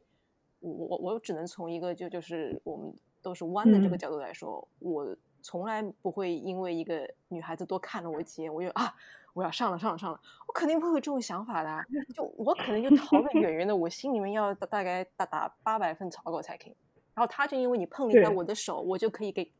[0.68, 8.94] 我我我只能从一个就就是我们都是弯的这个角度来说，我从来不会因为一个女孩子多看了我几眼，我就啊
[9.34, 11.86] 我要上了上了上了，我肯定不会有这种想法的。
[12.14, 16.76] 就我可能就逃得远远的，我心里面要大概打打八百份草稿才可以。
[17.14, 19.52] 然后他就因为你碰了一下我的手，我就可以给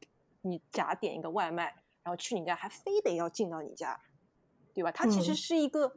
[0.42, 1.66] 你假点一个外卖，
[2.04, 4.00] 然后去你家，还非得要进到你家，
[4.74, 4.92] 对吧？
[4.92, 5.94] 他其实是一个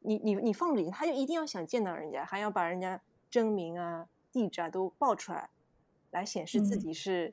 [0.00, 4.06] 你你你放着，他就一定要想见到人家，还要把人家真名啊。
[4.34, 5.48] 地址啊都报出来，
[6.10, 7.32] 来显示自己是，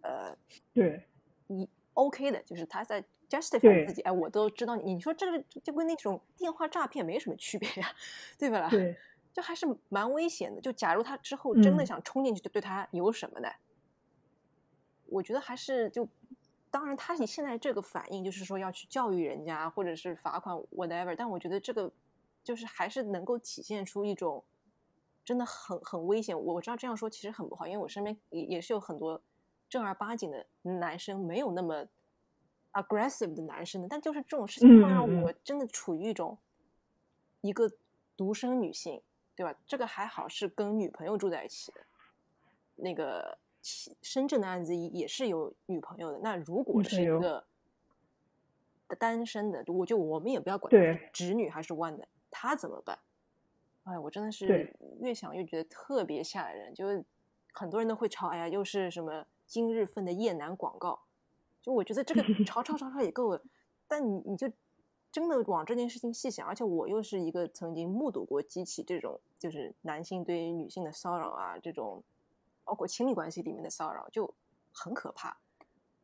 [0.00, 0.36] 呃，
[0.74, 1.06] 对，
[1.46, 3.00] 你 OK 的，就是他在
[3.30, 7.94] justify 自己，哎，我都知道你，你说这个就跟那种电话诈骗没什么区别呀，
[8.36, 8.68] 对吧？
[8.68, 8.96] 对，
[9.32, 10.60] 就还是蛮危险的。
[10.60, 13.48] 就假如他之后真的想冲进去，就对他有什么呢？
[15.06, 16.08] 我觉得还是就，
[16.72, 21.92] 当然他你现在这个反应就是说要去教育人家，或者是罚款 whatever，但我觉得这个
[22.42, 24.42] 就是还是能够体现出一种。
[25.24, 29.22] 真的很很危险，我知道这样说其实很不好，因为我身边也也是有很多
[29.68, 31.86] 正儿八经的男生，没有那么
[32.72, 36.36] aggressive 的男生的，但就是这种事情会让我真的处于一种
[37.40, 37.70] 一个
[38.16, 39.00] 独生女性，
[39.36, 39.54] 对吧？
[39.66, 41.80] 这个还好是跟女朋友住在一起的，
[42.76, 46.18] 那个深圳的案子也是有女朋友的。
[46.18, 47.44] 那如果是一个
[48.98, 50.70] 单身的，我就我们也不要管
[51.12, 52.98] 直女还是弯的，他怎么办？
[53.84, 57.04] 哎，我真的是越想越觉得特别吓人，就是
[57.52, 61.02] 很多人都会抄，哎呀，又是什么今日份的夜男广告，
[61.60, 63.42] 就我觉得这个 抄抄抄抄也够了，
[63.88, 64.48] 但你你就
[65.10, 72.00] 真的往这件事情细想，而且我又是一个曾经目睹过激起这种就是男性对于女性的骚扰啊，这种
[72.64, 74.32] 包括亲密关系里面的骚扰，就
[74.72, 75.36] 很可怕，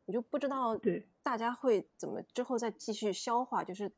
[0.05, 0.77] 我就不知道
[1.23, 3.89] 大家会怎么之后再继续消化，就是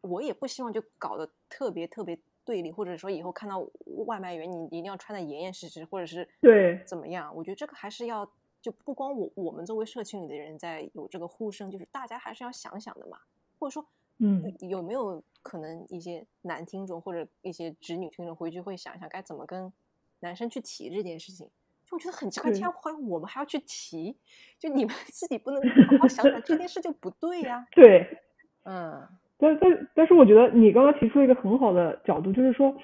[0.00, 2.18] 我也不希望就搞得特别特别。
[2.44, 3.66] 对立，或者说以后看到
[4.06, 7.34] 外卖员，你一定要穿的严严实实，或者是对怎么样？
[7.34, 8.30] 我觉得这个还是要
[8.60, 13.18] 就不光我我们作为社群里的人在有这个呼声，就是大家还是要想想的嘛。
[13.58, 13.86] 或者说，
[14.18, 19.72] 嗯，有没有可能一些男听众或者一些直女听众回去会想一想该怎么跟
[20.20, 21.48] 男生去提这件事情？
[21.86, 24.16] 就我觉得很奇怪，这样话我们还要去提，
[24.58, 27.66] 就你们 自己不能好好想想这件事就不对呀。
[27.72, 28.22] 对，
[28.64, 29.06] 嗯。
[29.38, 32.74] 但但但是，我觉得你刚刚提出了一个很好的角度，就是说，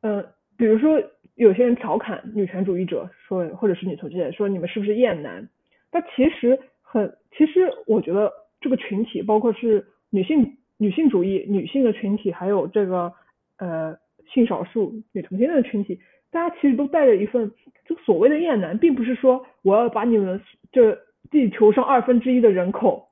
[0.00, 0.24] 呃，
[0.56, 1.00] 比如说
[1.34, 5.48] 有些人调侃女权主义者说，或者是女同志说你们是不是厌男？
[5.90, 13.12] 但其实很，其实我觉得这个群体，包括是女性女性主义女性的群体，还有这个
[13.58, 13.96] 呃
[14.32, 16.00] 性少数女同性恋的群体，
[16.30, 17.52] 大家其实都带着一份，
[17.86, 20.40] 就所谓的厌男，并不是说我要把你们
[20.72, 20.98] 这
[21.30, 23.08] 地球上二分之一的人口。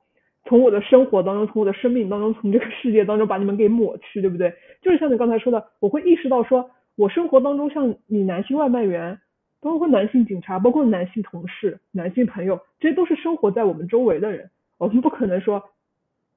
[0.51, 4.53] 从我的生活当中，从我的生命当中，从这个世界当中把你们给抹去，对不对？
[4.83, 9.21] 就是像你刚才说的，我会意识到说，我生活当中像你男性外卖员，
[9.61, 14.51] 包括男性警察，包括男性同事、男性朋友，这些都是生活在我们周围的人。
[14.77, 15.63] 我们不可能说，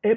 [0.03, 0.15] 哎，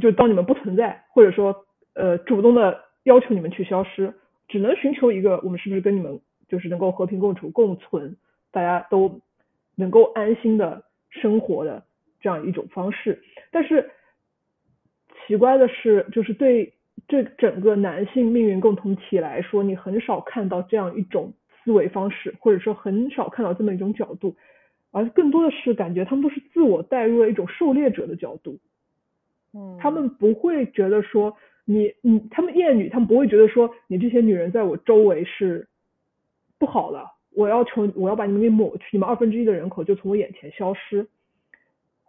[0.00, 4.12] 就当你们不存在，或者说，呃，主动的要求你们去消失，
[4.48, 8.16] 只能寻求一个，我们是不是跟你们就是能够和平共处、共存，
[8.50, 9.20] 大家都
[9.76, 11.84] 能够安心的生活的。
[12.22, 13.90] 这样一种方式，但是
[15.26, 16.72] 奇怪的是，就是对
[17.08, 21.32] 这整个男性命运共同体来说，你很少看到这样一种
[21.62, 24.36] 思维方式，或者说很少看到这么一种角度，
[24.90, 28.58] 而更多的是感觉他们都是自我带入了一种狩猎者的角度。
[29.52, 35.68] 嗯，他们不会觉得说你你他们厌女，他们不会觉得说你这些女人在我周围是
[36.58, 37.04] 不好的，
[37.34, 41.06] 我要求我要把你们给抹去，你们二分之一的人口就从我眼前消失。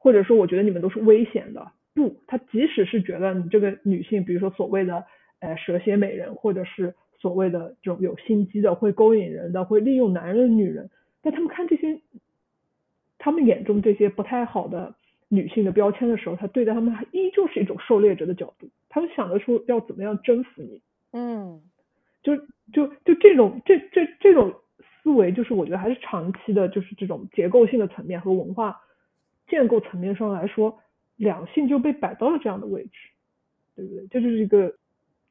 [0.03, 1.71] 或者说，我觉得你们都是危险的。
[1.93, 5.05] 不，他即使是觉得你这个女性，比如说所谓的
[5.39, 10.89] 呃蛇蝎美人，或者是所谓的这种有心机的、会勾引人的、会利用男人的女人，
[11.21, 12.01] 但他们看这些，
[13.17, 14.93] 他们眼中这些不太好的
[15.29, 18.67] 女性的标签的时候，他对待他们还依旧是一种狩猎者的角度。
[18.89, 20.81] 他们想得出要怎么样征服你。
[21.13, 21.61] 嗯，
[22.23, 22.35] 就
[22.73, 24.53] 就就这种这这这种
[25.01, 28.81] 思维，就是我觉得还是长期的，就是这种结构性的层面和文化。
[29.53, 30.79] 建构层面上来说，
[31.15, 32.91] 两性就被摆到了这样的位置，
[33.75, 34.07] 对不对？
[34.07, 34.73] 这就是一个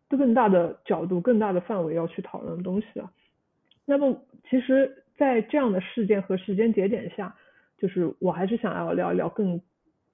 [0.08, 3.11] 更大的角度、更大的范围要去讨论的东西啊。
[3.85, 7.35] 那么，其实，在这样的事件和时间节点下，
[7.78, 9.61] 就是我还是想要聊一聊更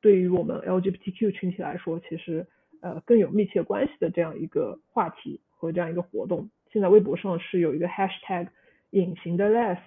[0.01, 2.47] 对于我们 LGBTQ 群体来说，其实
[2.81, 6.49] 呃更有密切关系的这样一个话题和这样一个活动。
[6.73, 8.49] 现在微博上是有一个 Hashtag
[8.89, 9.81] 隐形的 Less，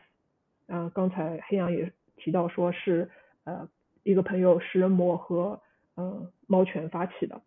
[0.68, 3.10] 嗯，刚才黑羊也提到说是
[3.46, 3.68] 呃。
[4.04, 5.62] 一个朋友食人魔和
[5.96, 7.42] 呃猫犬发起的，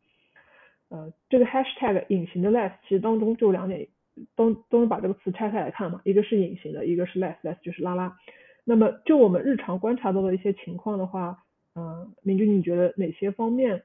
[0.89, 3.89] 呃这个 hashtag 隐形的 less 其实当中就两点，
[4.37, 8.17] 都都能把这个词拆开来看嘛，一个是隐形的，一个是 less，less 就是拉拉。
[8.65, 13.83] 那么就我们日常观察到的一些情况的话，嗯，明君你觉得哪些方面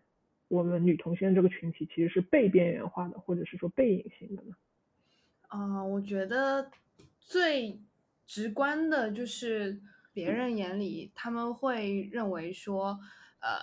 [0.47, 4.55] 我们女同性这个群体其实是被边缘化的，或者是说被隐形的呢？
[5.47, 6.69] 啊，我觉得
[7.19, 7.79] 最
[8.25, 9.79] 直观的就是。
[10.11, 12.99] 别人眼里，他们会认为说，
[13.39, 13.59] 呃，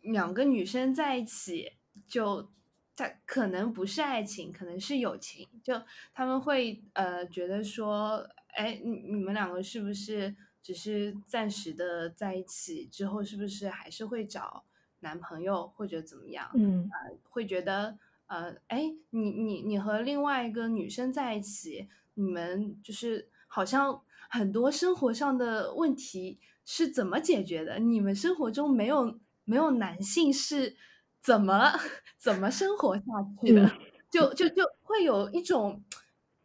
[0.00, 2.50] 两个女生在一起，就
[2.96, 5.48] 他可能不是爱情，可能是友情。
[5.62, 5.80] 就
[6.12, 14.64] 他们会呃觉得说，哎，你你们两个是不是只是暂时的在一起，之后是不是还是会找
[15.00, 16.50] 男朋友或者怎么样？
[16.54, 16.90] 嗯，
[17.30, 17.96] 会觉得
[18.26, 24.02] 呃，哎，你你你和另外一个女生在一起，你们就是好像。
[24.32, 27.78] 很多生活上的问题是怎么解决的？
[27.78, 30.74] 你们生活中没有没有男性是
[31.20, 31.78] 怎么
[32.16, 33.02] 怎么生活下
[33.42, 33.70] 去的？
[34.10, 35.84] 就就就会有一种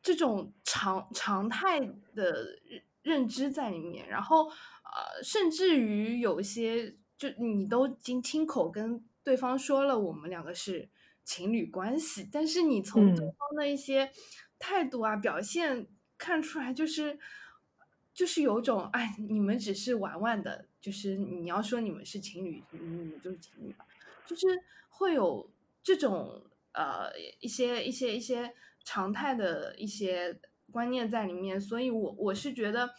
[0.04, 1.80] 这种常常态
[2.14, 2.60] 的
[3.04, 10.90] 认知在里面，然后呃，甚至于有些就你都已经亲口跟对方说了，我们两个是
[11.24, 14.12] 情侣关系，但是你从对方的一些
[14.60, 17.18] 态度啊表现看出来就是。
[18.18, 23.86] 就是有种哎，你们只是玩玩的，就是你要说你们是情侣，你们就是情侣吧，
[24.26, 24.48] 就是
[24.90, 25.48] 会有
[25.84, 26.42] 这种
[26.72, 30.40] 呃一些一些一些常态的一些
[30.72, 32.90] 观念在里面，所以我我是觉得，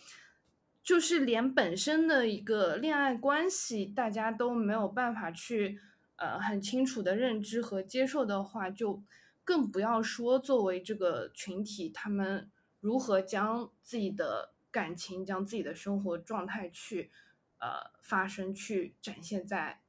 [0.85, 5.81] 就是连本身的一个恋爱关系，大家都没有办法去
[6.15, 9.03] 呃很清楚的认知和接受的话，就
[9.43, 12.49] 更不要说作为这个群体，他们
[12.79, 14.55] 如何将自己的。
[14.71, 17.11] 感情将自己的生活状态去，
[17.59, 19.81] 呃，发生去展现在，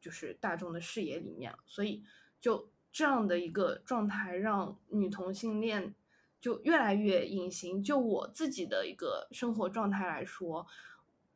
[0.00, 2.04] 就是大众的视野里面，所以
[2.40, 5.94] 就这样的一个状态，让女同性恋
[6.40, 7.82] 就越来越隐形。
[7.82, 10.66] 就我自己的一个生活状态来说，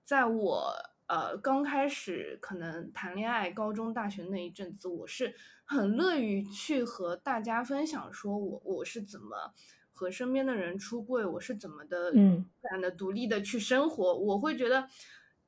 [0.02, 0.74] 在我
[1.06, 5.34] 呃刚开始可能谈恋爱，高中、大学那一阵子，我是
[5.64, 9.54] 很乐于去和大家分享，说我我是怎么
[9.98, 14.14] 和身边的人出柜，我是怎么的嗯自然的独立的去生活。
[14.14, 14.88] 我会觉得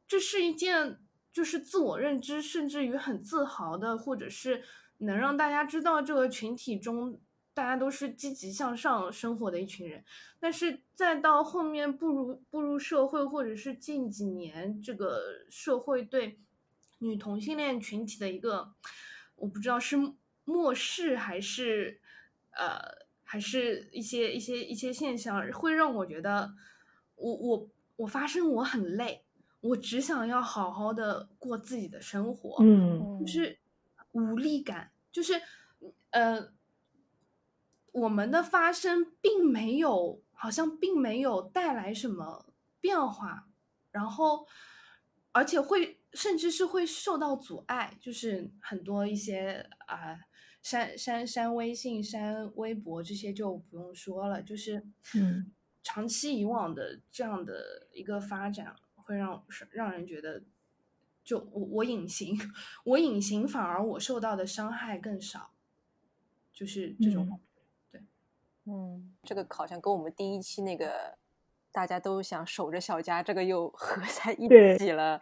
[0.09, 0.98] 这是一件
[1.32, 4.64] 就是自我认知，甚至于很自豪的，或者是
[4.98, 7.20] 能让大家知道这个群体中
[7.55, 10.05] 大家都是积极向上生活的一群人。
[10.40, 16.40] 但是再到后面步入步入社会，或者是近几年这个社会对
[16.98, 18.72] 女同性恋群体的一个，
[19.36, 19.96] 我不知道是
[20.44, 22.01] 漠视还是
[22.51, 26.53] 呃还是一些一些一些现象，会让我觉得
[27.14, 29.24] 我我我发生我很累，
[29.61, 33.20] 我只想要好好的过自己的生活，嗯。
[33.20, 33.61] 就是
[34.11, 35.41] 无力感，就是
[36.11, 36.53] 呃，
[37.93, 43.47] 我们的发生并没有，好像并没有带来什么变化，
[43.93, 44.45] 然后
[45.31, 50.18] 而且会甚至是会受到阻碍，就是很多一些啊、
[50.63, 54.85] 删删删微信、删微博这些就不用说了，就是
[55.15, 55.53] 嗯
[55.83, 60.43] 长期以往的这样的一个发展，会让让人觉得。
[61.23, 62.37] 就我我隐形，
[62.83, 65.53] 我隐形反而我受到的伤害更少，
[66.53, 67.39] 就是这种。
[67.93, 68.07] 嗯
[68.65, 71.17] 嗯，这个好像跟我们第一期那个
[71.71, 74.49] 大家都想守着小家，这个又合在一
[74.79, 75.21] 起了。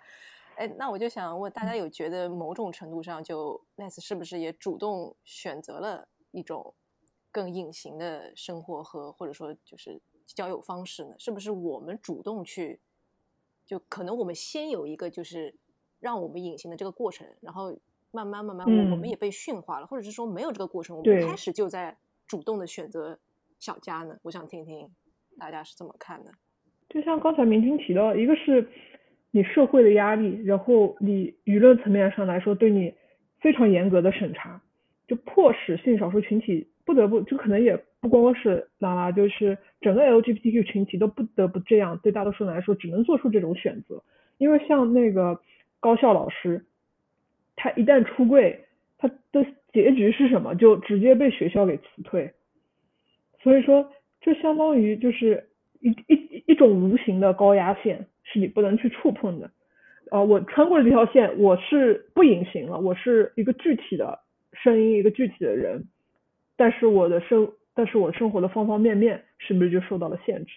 [0.59, 6.75] 哎，那我就想问大家，有觉得某种程度上，就 Les 是不是也主动选择了一种
[7.31, 11.15] 更隐形的生活和或者说就是交友方式呢？
[11.17, 12.81] 是不是我们主动去，
[13.65, 15.55] 就可能我们先有一个就是
[16.01, 17.73] 让我们隐形的这个过程，然后
[18.11, 21.97] 慢慢慢慢我我们嗯也被驯化了，或者是说没有这个过程，我们开始就在
[22.27, 23.17] 主动的选择
[23.61, 24.19] 小家呢？
[24.25, 24.91] 我想听听
[25.39, 26.33] 大家是怎么看的。
[26.89, 28.69] 就像刚才明君提到，一个是
[29.39, 32.93] 你社会的压力，然后你舆论层面上来说对你
[33.39, 34.61] 非常严格的审查，
[35.07, 44.03] 就迫使性少数群体不得不，就可能也不光是拉拉，就是整个 LGBTQ 群体都不得不这样，对大多数人来说只能做出这种选择，
[44.39, 45.41] 因为像那个
[45.79, 46.65] 高校老师，
[47.55, 48.65] 他一旦出柜，
[48.99, 50.57] 他的结局是什么？
[50.57, 52.33] 就直接被学校给辞退。
[53.41, 53.89] 所以说，
[54.21, 55.48] 这相当于就是
[55.81, 59.51] 一一一种无形的高压线，是你不能去触碰的。
[60.11, 64.21] 呃，我穿过了这条线，我是不隐形了，我是一个具体的
[64.53, 65.85] 声音，一个具体的人，
[66.57, 70.53] 但是我的生，但是我生活的方方面面是不是就受到了限制？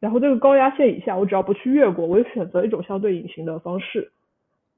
[0.00, 4.10] 然后这个高压线以下，我只要不去越过，我就选择一种相对隐形的方式。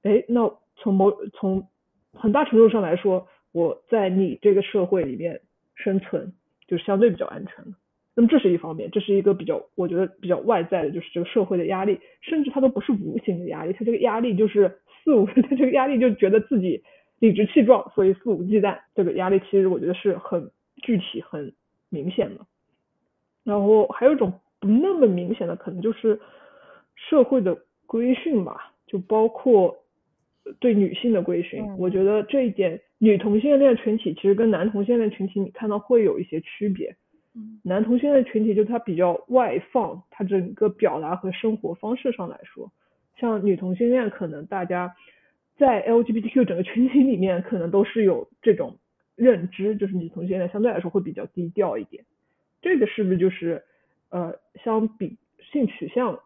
[0.02, 1.66] 哎，那从某从
[2.12, 5.40] 很大程度上来说，我在你这个社会里面
[5.76, 6.32] 生存
[6.66, 7.70] 就相对比较安全的。
[8.16, 16.82] 那么这是一方面，这是一个比较我觉得比较外在的，就是这个社会的压力，甚至它都不是无形的压力，它这个压力就是 肆无，它这个压力就觉得自己
[17.18, 18.78] 理直气壮，所以肆无忌惮。
[18.94, 20.50] 这个压力其实我觉得是很
[20.82, 21.52] 具体、很
[21.90, 22.46] 明显的。
[23.42, 26.20] 然后还有一种不那么明显的，可能就是
[26.94, 29.76] 社会的规训吧，就包括
[30.60, 31.62] 对女性的规训。
[31.62, 36.94] 嗯我觉得这一点，女同性恋群体其实跟男同性恋群体，你看到会有一些区别。
[37.62, 42.70] 男同性恋群体就他比较外放，他整个表达和生活方式上来说，
[43.18, 44.94] 像女同性恋可能大家
[45.56, 48.78] 在 LGBTQ 整个群体里面可能都是有这种
[49.16, 52.04] 认知，就是女同性恋相对来说会比较低调一点。
[52.62, 53.64] 这个是不是就是
[54.10, 55.16] 呃相比
[55.52, 56.20] 性取向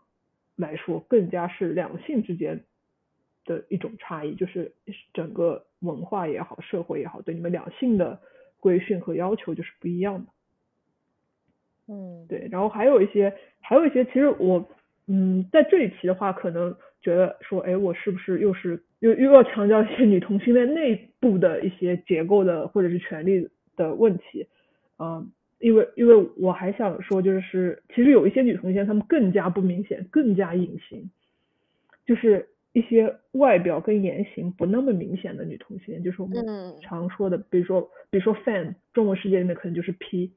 [0.57, 2.65] 来说更加是两性之间
[3.45, 4.73] 的一种差异，就是
[5.15, 8.21] 整个文化也好，社会也好，对你们两性的
[8.61, 10.33] 规训和要求就是不一样的。
[11.89, 14.69] 嗯，对，然后还有一些，还有一些，其实我，
[15.07, 24.47] 嗯，在这一期的话，可能觉得说，哎，我是不是又是又又要强调一些女同性恋内部的一些结构的或者是权利的问题，
[24.99, 25.31] 嗯，
[25.61, 31.11] 因为因为我还想说，就是其实有一些女同性恋，她们更加不明显，更加隐形，
[32.05, 36.77] 就是一些外表跟言行不那么明显的女同性恋，就是我们嗯。
[36.83, 37.81] 常说的，比如说
[38.11, 40.33] 比如说 fan，中文世界里面可能就是 P，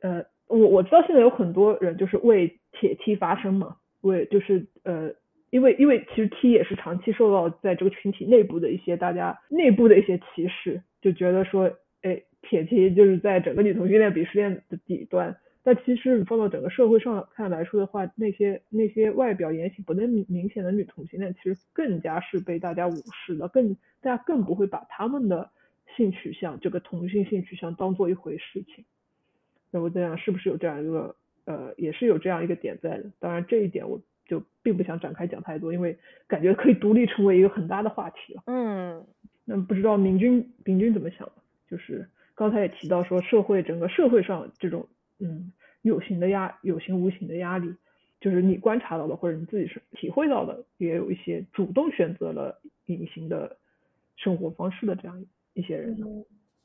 [0.00, 5.12] 呃，我我知道现在有很多人就是为铁 T 发声嘛，为就是呃，
[5.50, 11.72] 因为因为其实 T 也是长期受到在这个群体内部的一些大家内部的一些歧视，就觉得说，
[12.02, 15.36] 哎，铁 T 就是在整个女同性恋鄙视链的底端。
[15.64, 25.50] 但其实你放到整个社会上看来说的话，那些那些外表言行不那么明显的女同性恋，其实更加是被大家无视的，更大家更不会把他们的
[25.96, 28.84] 性取向这个同性性取向当做一回事情。
[29.70, 31.14] 那我在想，是不是有这样一个
[31.44, 33.04] 呃，也是有这样一个点在的。
[33.18, 38.42] 当然，这一点我就并不想展开讲太多，因为感觉可以独立成为一个很大的话题了。
[38.46, 39.06] 嗯，
[39.44, 41.30] 那不知道明君明君怎么想？
[41.68, 44.88] 就是刚才也提到说，社会整个社会上这种
[45.18, 45.52] 嗯
[45.82, 47.74] 有形的压有形无形的压力，
[48.20, 53.56] 就是你观察到的或者你自己是体会到的，也有一些主动选择了隐形的
[54.16, 56.06] 生活方式的这样一些人呢。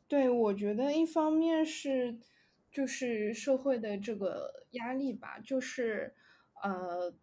[0.08, 2.16] 对，我觉得一方面是
[2.72, 6.14] 就是社会的这个压力吧，就是
[6.64, 7.14] 呃，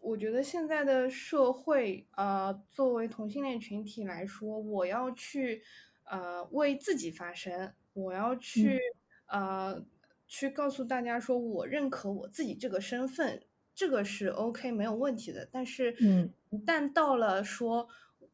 [0.00, 5.62] 我觉得现在的社会呃，作为同性恋群体来说，我要去
[6.04, 8.78] 呃为自己发声，我要去
[9.26, 9.82] 呃
[10.26, 13.42] 去告诉大家说我认可我自己这个身份，
[13.74, 15.48] 这个是 OK 没有问题的。
[15.50, 17.88] 但是，嗯，一旦到了说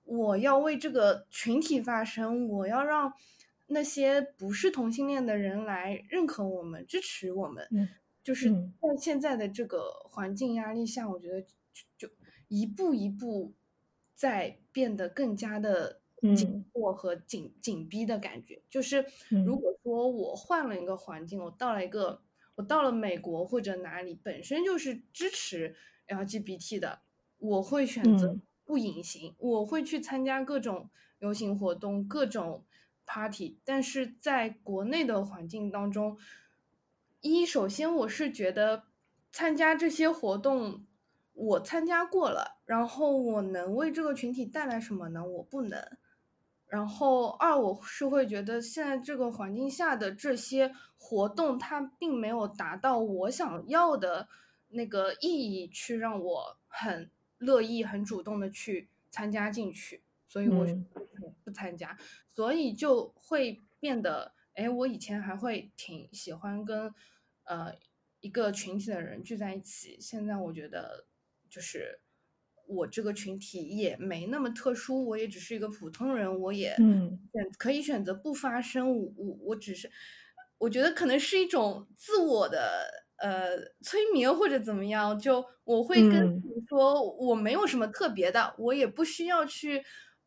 [0.04, 3.12] 我要为这个群体发声，我要让
[3.74, 8.74] 那些不是同性恋的人来认可我们、支持我们，嗯就是嗯。
[8.80, 12.14] 在现在的这个环境压力下，我觉得就就
[12.48, 13.54] 一步一步
[14.14, 16.02] 在变得更加的
[16.32, 16.64] 紧嗯。
[16.72, 18.62] 迫和紧紧逼的感觉。
[18.70, 19.58] 就是嗯如。
[19.60, 22.22] 果说我换了一个环境，我到了一个
[22.56, 25.76] 我到了美国或者哪里，本身就是支持
[26.08, 27.02] LGBT 的，
[27.38, 28.42] 我会选择嗯。
[28.64, 32.64] 不隐形，我会去参加各种游行活动、各种
[33.07, 33.59] party。
[33.64, 36.18] 但是在国内的环境当中，
[37.20, 38.84] 一首先我是觉得
[39.32, 40.84] 参加这些活动，
[41.32, 45.24] 我参加过了，然后我能为这个群体带来什么呢？
[45.24, 45.82] 我不能。
[46.66, 54.28] 然后二，我是会觉得现在这个环境下的这些活动，它并没有达到我想要的
[54.68, 60.02] 那个意义，去让我很乐意、很主动的去参加进去，
[60.35, 60.85] 所以我嗯
[61.45, 66.93] 不参加，所以就会变得，哎，我以前还会挺喜欢跟
[67.45, 67.72] 呃
[68.18, 71.07] 一个群体的人聚在一起，现在我觉得
[71.49, 72.01] 就是。
[72.66, 78.91] 我这个群体也没那么特殊，我也只是一个普通人，我也嗯选可以选择不发声。
[78.91, 79.91] 我我我只是，
[80.57, 85.18] 我觉得可能是一种自我的呃催眠或者怎么样。
[85.18, 89.85] 就我会跟嗯你说，我没有什么特别的，我也不需要去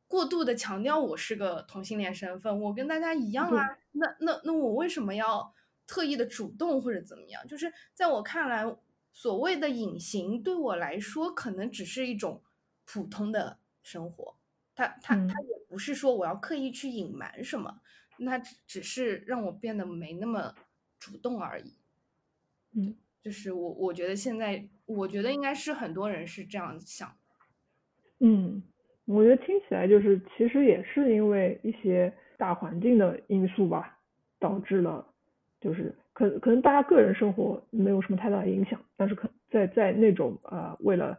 [0.07, 3.77] 过度的强调我是个同性恋身份，我跟大家一样啊。
[3.91, 5.53] 那那那我为什么要
[5.85, 7.45] 特意的主动或者怎么样？
[7.47, 8.75] 就是在我看来。
[9.13, 12.43] 所谓的隐形，对我来说可能只是一种
[12.85, 14.35] 普通的生活，
[14.75, 17.81] 它它嗯它也不是说我要刻意去隐瞒什么，
[18.17, 20.53] 那只只是让我变得没那么
[20.99, 21.79] 主动而已。
[22.73, 27.17] 嗯，就是我我觉得现在，我觉得应该是很多人是这样想。
[28.19, 28.61] 嗯，
[29.07, 33.97] 我觉得听起来就是其实也是因为一些大环境的因素吧，
[34.39, 35.03] 导致了
[35.59, 35.95] 就是。
[36.13, 41.15] 可可能大家个人生活没有什么太大的影响，但是可在在那种呃为了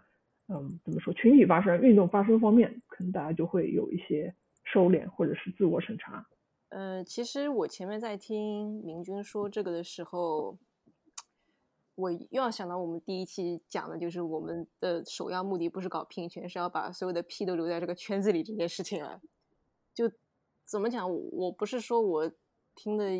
[0.49, 4.35] 嗯怎么说群体发声、运动发声方面，可能大家就会有一些
[4.65, 6.27] 收敛或者是自我审查。
[6.71, 10.59] 呃，其实我前面在听明君说这个的时候，
[11.99, 19.21] 我又要想到我们第一期讲的就是我们的首要目的不是搞平权，是要把所有的屁都留在这个圈子里这件事情啊。
[19.93, 20.11] 就
[20.65, 22.33] 怎么讲，我不是说我
[22.75, 23.11] 听的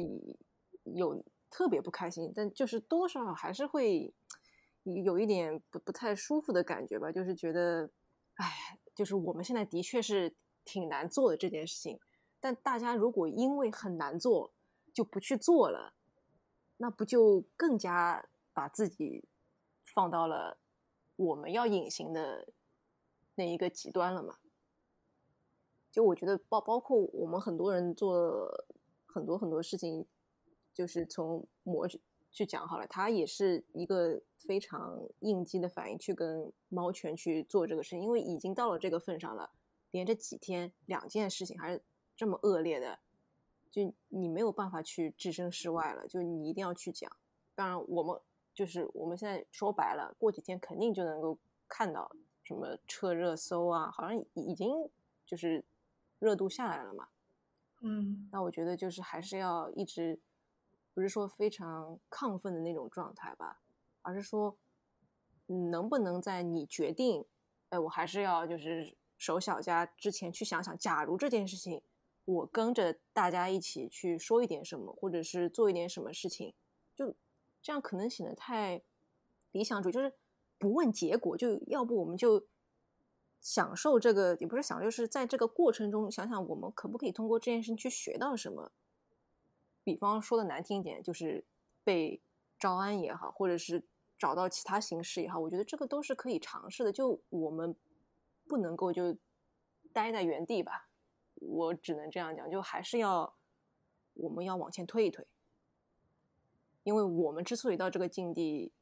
[0.85, 1.23] 有。
[1.51, 4.13] 特别不开心，但就是多多少少还是会
[4.83, 7.89] 有一点不不太舒服的感觉吧，就是觉得，
[8.35, 11.99] 哎，就是我们现在的确是挺难做的这件事情，
[12.39, 14.53] 但大家如果因为很难做
[14.93, 15.95] 就不去做了，
[16.77, 19.25] 那不就更加把自己
[19.85, 20.59] 放到了
[21.15, 22.49] 我们要隐形的
[23.37, 24.39] 那一个极端了嘛？
[25.93, 28.49] 就我觉得包包括我们很多人做
[29.07, 30.07] 很多很多事情。
[30.75, 31.89] 就是从魔
[32.31, 39.51] 去讲好了，他也是一个非常应激的反应，去跟猫犬去做这个事，因为已经到了这个份上了，
[39.91, 41.83] 连着几天两件事情还是
[42.15, 43.01] 这么恶劣的，
[43.73, 47.11] 就你没有办法去置身事外了，就你一定要去讲。
[47.57, 48.21] 当然，我们
[48.59, 51.39] 就是我们现在说白了，过几天肯定就能够
[51.69, 52.11] 看到
[52.43, 54.91] 什么撤热搜啊，好像已经
[55.25, 55.65] 就是
[56.19, 57.09] 热度下来了嘛。
[57.83, 60.19] 嗯，那我觉得就是还是要一直。
[60.95, 63.61] 不是说非常亢奋的那种状态吧，
[64.03, 64.57] 而是说，
[65.47, 67.25] 能不能在你决定，
[67.69, 71.81] 哎，我还是要就是守小家之前去想想，假如这件事情
[72.25, 76.55] 我跟着大家一起去说一点什么，或者是做一点什么事情，就
[77.69, 78.83] 这样可能显得太
[79.53, 80.15] 理想主义，就是
[80.57, 82.47] 不问结果，就要不我们就
[83.43, 88.73] 享受这个，也不是享受，就是在这个过程中想想我们可不可以通过这件事情去学到什么。
[89.85, 91.45] 比方说的难听一点，就是
[91.85, 92.23] 被
[92.59, 93.85] 招安也好，或者是
[94.19, 96.91] 找到其他形式也好，我觉得这个都是可以尝试的。
[96.91, 97.77] 就我们
[98.47, 99.15] 不能够就
[99.93, 100.89] 待在原地吧，
[101.35, 103.37] 我只能这样讲，就还是要
[104.15, 105.27] 我们要往前推一推，
[106.85, 108.73] 因为我们之所以到这个境地，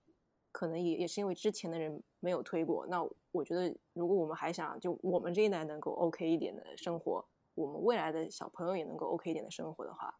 [0.52, 2.86] 可能也也是因为之前的人没有推过。
[2.86, 7.24] 那我觉得，如果我们还想就我们这一代能够 OK 一点的生活，
[7.54, 10.14] 我们未来的小朋友也能够 OK 一点的生活的话，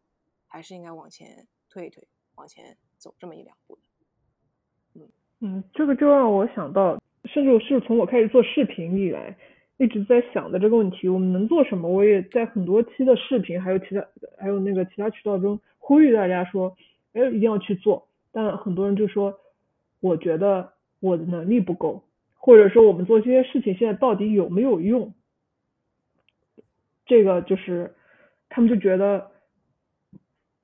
[0.47, 3.81] 还是应该往前推一推，往前走这么一两步的。
[5.39, 9.37] 嗯，这个就让我想到，甚至是从我开始做视频以来，
[9.77, 11.87] 一直在想的这个问题，我们能做什么？
[11.87, 14.03] 我也在很多期的视频，还有其他，
[14.39, 16.75] 还有那个其他渠道中呼吁大家说，
[17.17, 18.07] 哎，一定要去做。
[18.31, 19.39] 但很多人就说，
[19.99, 22.03] 我觉得我的能力不够，
[22.35, 25.13] 或者说我们做这些事情现在到底有没有用？
[27.05, 27.95] 这个就是
[28.49, 29.31] 他们就觉得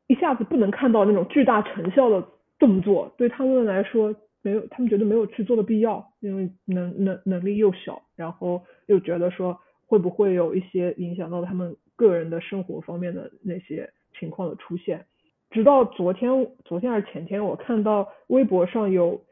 [0.08, 2.28] 一下子不能看到那种巨大成效的
[2.60, 4.16] 动作，对他们来说。
[4.46, 15.06] 没有，他们觉得没有去做的必要，因为能能能力又小，然后又觉得说会不会有一些影响到他们个人的生活方面的那些情况的出现。
[15.54, 16.30] 直到昨天，
[16.66, 19.24] 昨天还是前天，我看到微博上有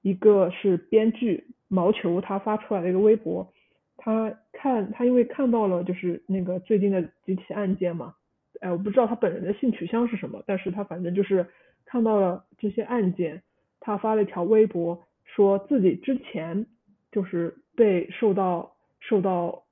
[0.00, 3.52] 一个是编剧毛球他发出来的一个微博，
[3.96, 8.14] 他看他因为看到了就是那个最近的几起案件嘛，
[8.60, 11.46] 哎，我不知道他本人的性取向是什么，但是他反正就是
[11.84, 13.42] 看到了这些案件。
[13.80, 16.66] 他发了一条微博，说自己之前
[17.12, 19.62] 就是被受到受到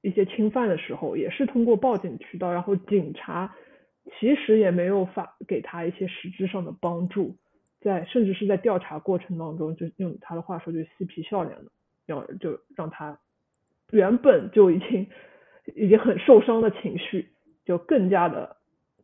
[0.00, 3.54] 一些侵犯的时候，也是通过报警渠道，然后警察
[4.18, 7.36] 其实也没有法给他一些实质上的帮助，
[7.80, 11.70] 在甚至是在调查过程当中，就用他的话说，就嬉皮笑脸的，
[12.06, 13.18] 要就让他
[13.90, 15.06] 原本就已经
[15.74, 17.28] 已经很受伤的情绪，
[17.64, 18.56] 就更加的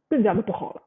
[0.08, 0.82] 更加的不好了。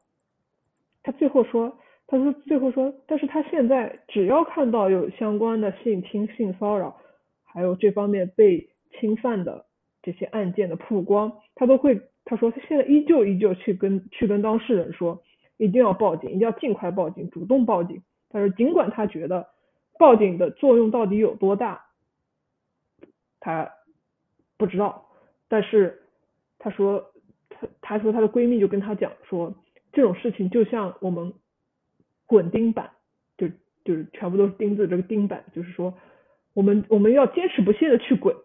[1.03, 1.77] 他最后说。
[2.11, 6.99] 他说最后说，但是他现在只要看到有相关的性侵、性骚扰，
[7.43, 8.67] 还有这方面被
[8.99, 9.67] 侵犯的
[10.01, 15.23] 这些案件的曝光，他都会他说他现在依旧依旧去跟去跟当事人说，
[15.57, 18.03] 一定要报警，一定要尽快报警，主动报警。
[18.29, 19.47] 他说尽管他觉得
[19.97, 21.87] 报警的作用到底有多大，
[23.39, 23.71] 他
[24.57, 25.07] 不知道，
[25.47, 26.03] 但是
[26.59, 27.11] 他说
[27.49, 29.55] 他他说他的闺蜜就跟他讲说，
[29.91, 31.33] 这种事情就像我们。
[32.31, 32.91] 滚钉板，
[33.39, 33.47] 就
[33.83, 35.91] 就是全部都是钉子，这个钉板就是说，
[36.53, 38.35] 我们我们要坚持不懈的去滚，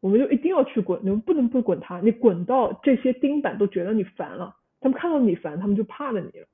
[0.00, 6.46] 我们就一定要去滚，你们不能不滚他，你滚到这些钉板都觉得你烦了，他们看到你烦，他们就怕了你了，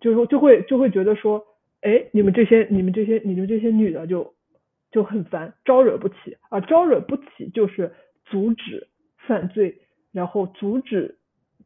[0.00, 1.44] 就是说就会就会觉得说，
[1.80, 4.34] 哎，你们这些你们这些你们这些女的就
[4.90, 7.92] 就很烦，招惹不起啊，招惹不起就是
[8.24, 9.78] 阻止犯罪，
[10.12, 11.18] 然后阻止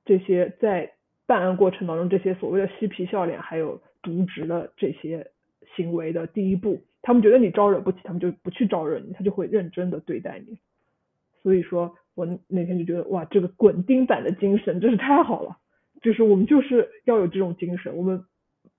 [0.05, 0.93] 这些在。
[1.27, 5.31] 办案过程当中，这些所谓的嬉皮笑脸，还有渎职的这些
[5.75, 10.59] 行为的第一步，他们觉得你招惹不起，他们就不去招惹你，他就会认真的对待你。
[11.45, 15.57] 所以说我那天就觉得，哇，这个滚钉板的精神真是太好了，
[16.03, 18.25] 就是我们就是要有这种精神，我们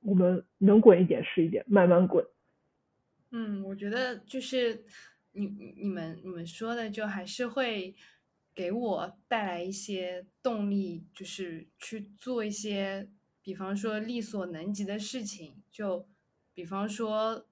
[0.02, 2.26] 我们能滚一点是一点，慢慢滚。
[3.32, 4.84] 嗯，我觉得就是
[5.32, 5.46] 你
[5.78, 7.96] 你们你们说的，就还是会。
[8.56, 13.06] 给我带来一些动力，就是去做一些，
[13.44, 15.62] 比方说力所能及的事情。
[15.70, 16.08] 就
[16.54, 17.46] 比方说，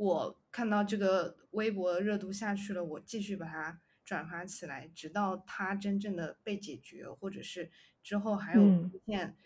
[0.00, 7.70] 我看到这个微博热度下去了，我继续把它转发起来，直到它真正的被解决，或者是
[8.02, 9.36] 之后还有出现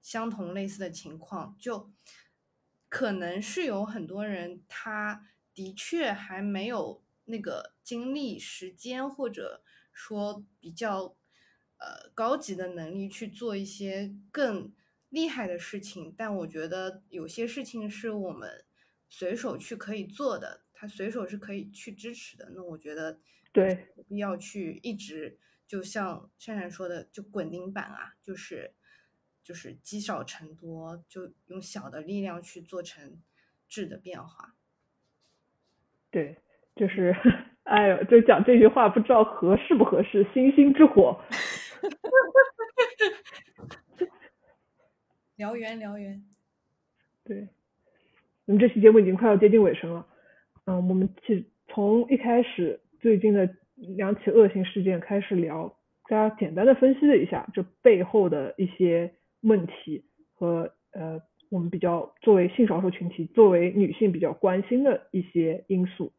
[0.00, 1.90] 相同类似的情况，就
[2.88, 9.62] 可能是有很多人，他的确还没有那个精力、时间或者。
[9.98, 11.16] 说比较
[11.78, 14.70] 呃高级的能力去做一些更
[15.08, 18.65] 厉害的事情，但我觉得有些事情是我们
[19.08, 22.50] 随手去可以做的，他随手是可以去支持的。
[22.54, 23.20] 那我觉得
[23.52, 28.74] 对，必要去一直就像珊珊说的，就滚钉板啊，就是
[29.42, 33.20] 就是积少成多，就用小的力量去做成
[33.68, 34.54] 质的变化。
[36.10, 36.38] 对，
[36.74, 37.14] 就是。
[37.66, 41.20] 哎呦，就讲这句话不知道合适不合适，星星之火。
[45.36, 46.24] 燎原，燎原。
[47.24, 47.48] 对，
[48.46, 50.06] 我们这期节目已经快要接近尾声了。
[50.66, 55.74] 嗯，我们其从一开始最近的两起恶性事件开始聊，
[56.08, 61.20] 大家简单的分析了一下这背后的一些问题和呃，
[61.50, 66.12] 我们比较作为性少数群体，作为女性比较关心的一些因素。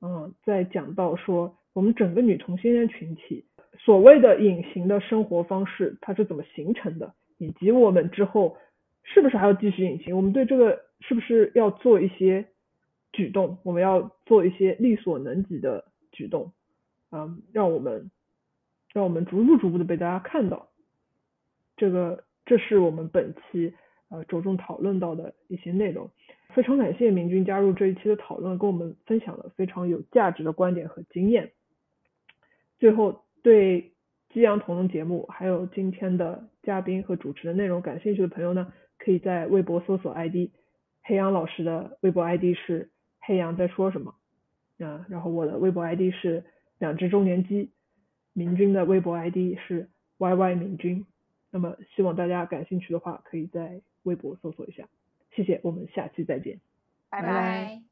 [0.00, 3.44] 嗯，在讲到说我们整个女同性恋群体
[3.78, 8.56] 所谓的隐形的生活方式，它是怎么形成的，以及我们之后
[9.04, 10.16] 是不是还要继续隐形？
[10.16, 12.48] 我们对这个是不是要做一些
[13.12, 13.58] 举动？
[13.62, 16.52] 我们要做一些力所能及的举动，
[17.10, 18.10] 嗯，让我们
[18.92, 20.68] 让我们逐步逐步的被大家看到。
[21.76, 23.72] 这个这是我们本期
[24.08, 26.10] 呃着重讨论到的一些内容。
[26.54, 31.52] 非常感谢明君加入这一期的讨论，跟我们分享了非常有价值的观点和经验。
[32.78, 33.92] 最后，对
[34.30, 40.50] 激扬同论节目还有今天的嘉宾和主持的内容感兴趣的朋友呢，可以在微博搜索 ID
[41.02, 42.90] 黑羊老师的微博 ID 是
[43.20, 44.14] 黑羊在说什么
[44.78, 46.44] 啊，然后我的微博 ID 是
[46.78, 47.70] 两只中年鸡，
[48.32, 49.88] 明君的微博 ID 是
[50.18, 51.06] YY 明君。
[51.50, 54.88] 那么希望大家感兴趣的话，可以在微博搜索一下。
[55.30, 56.60] 谢谢，我们下期再见，
[57.10, 57.87] 拜拜拜。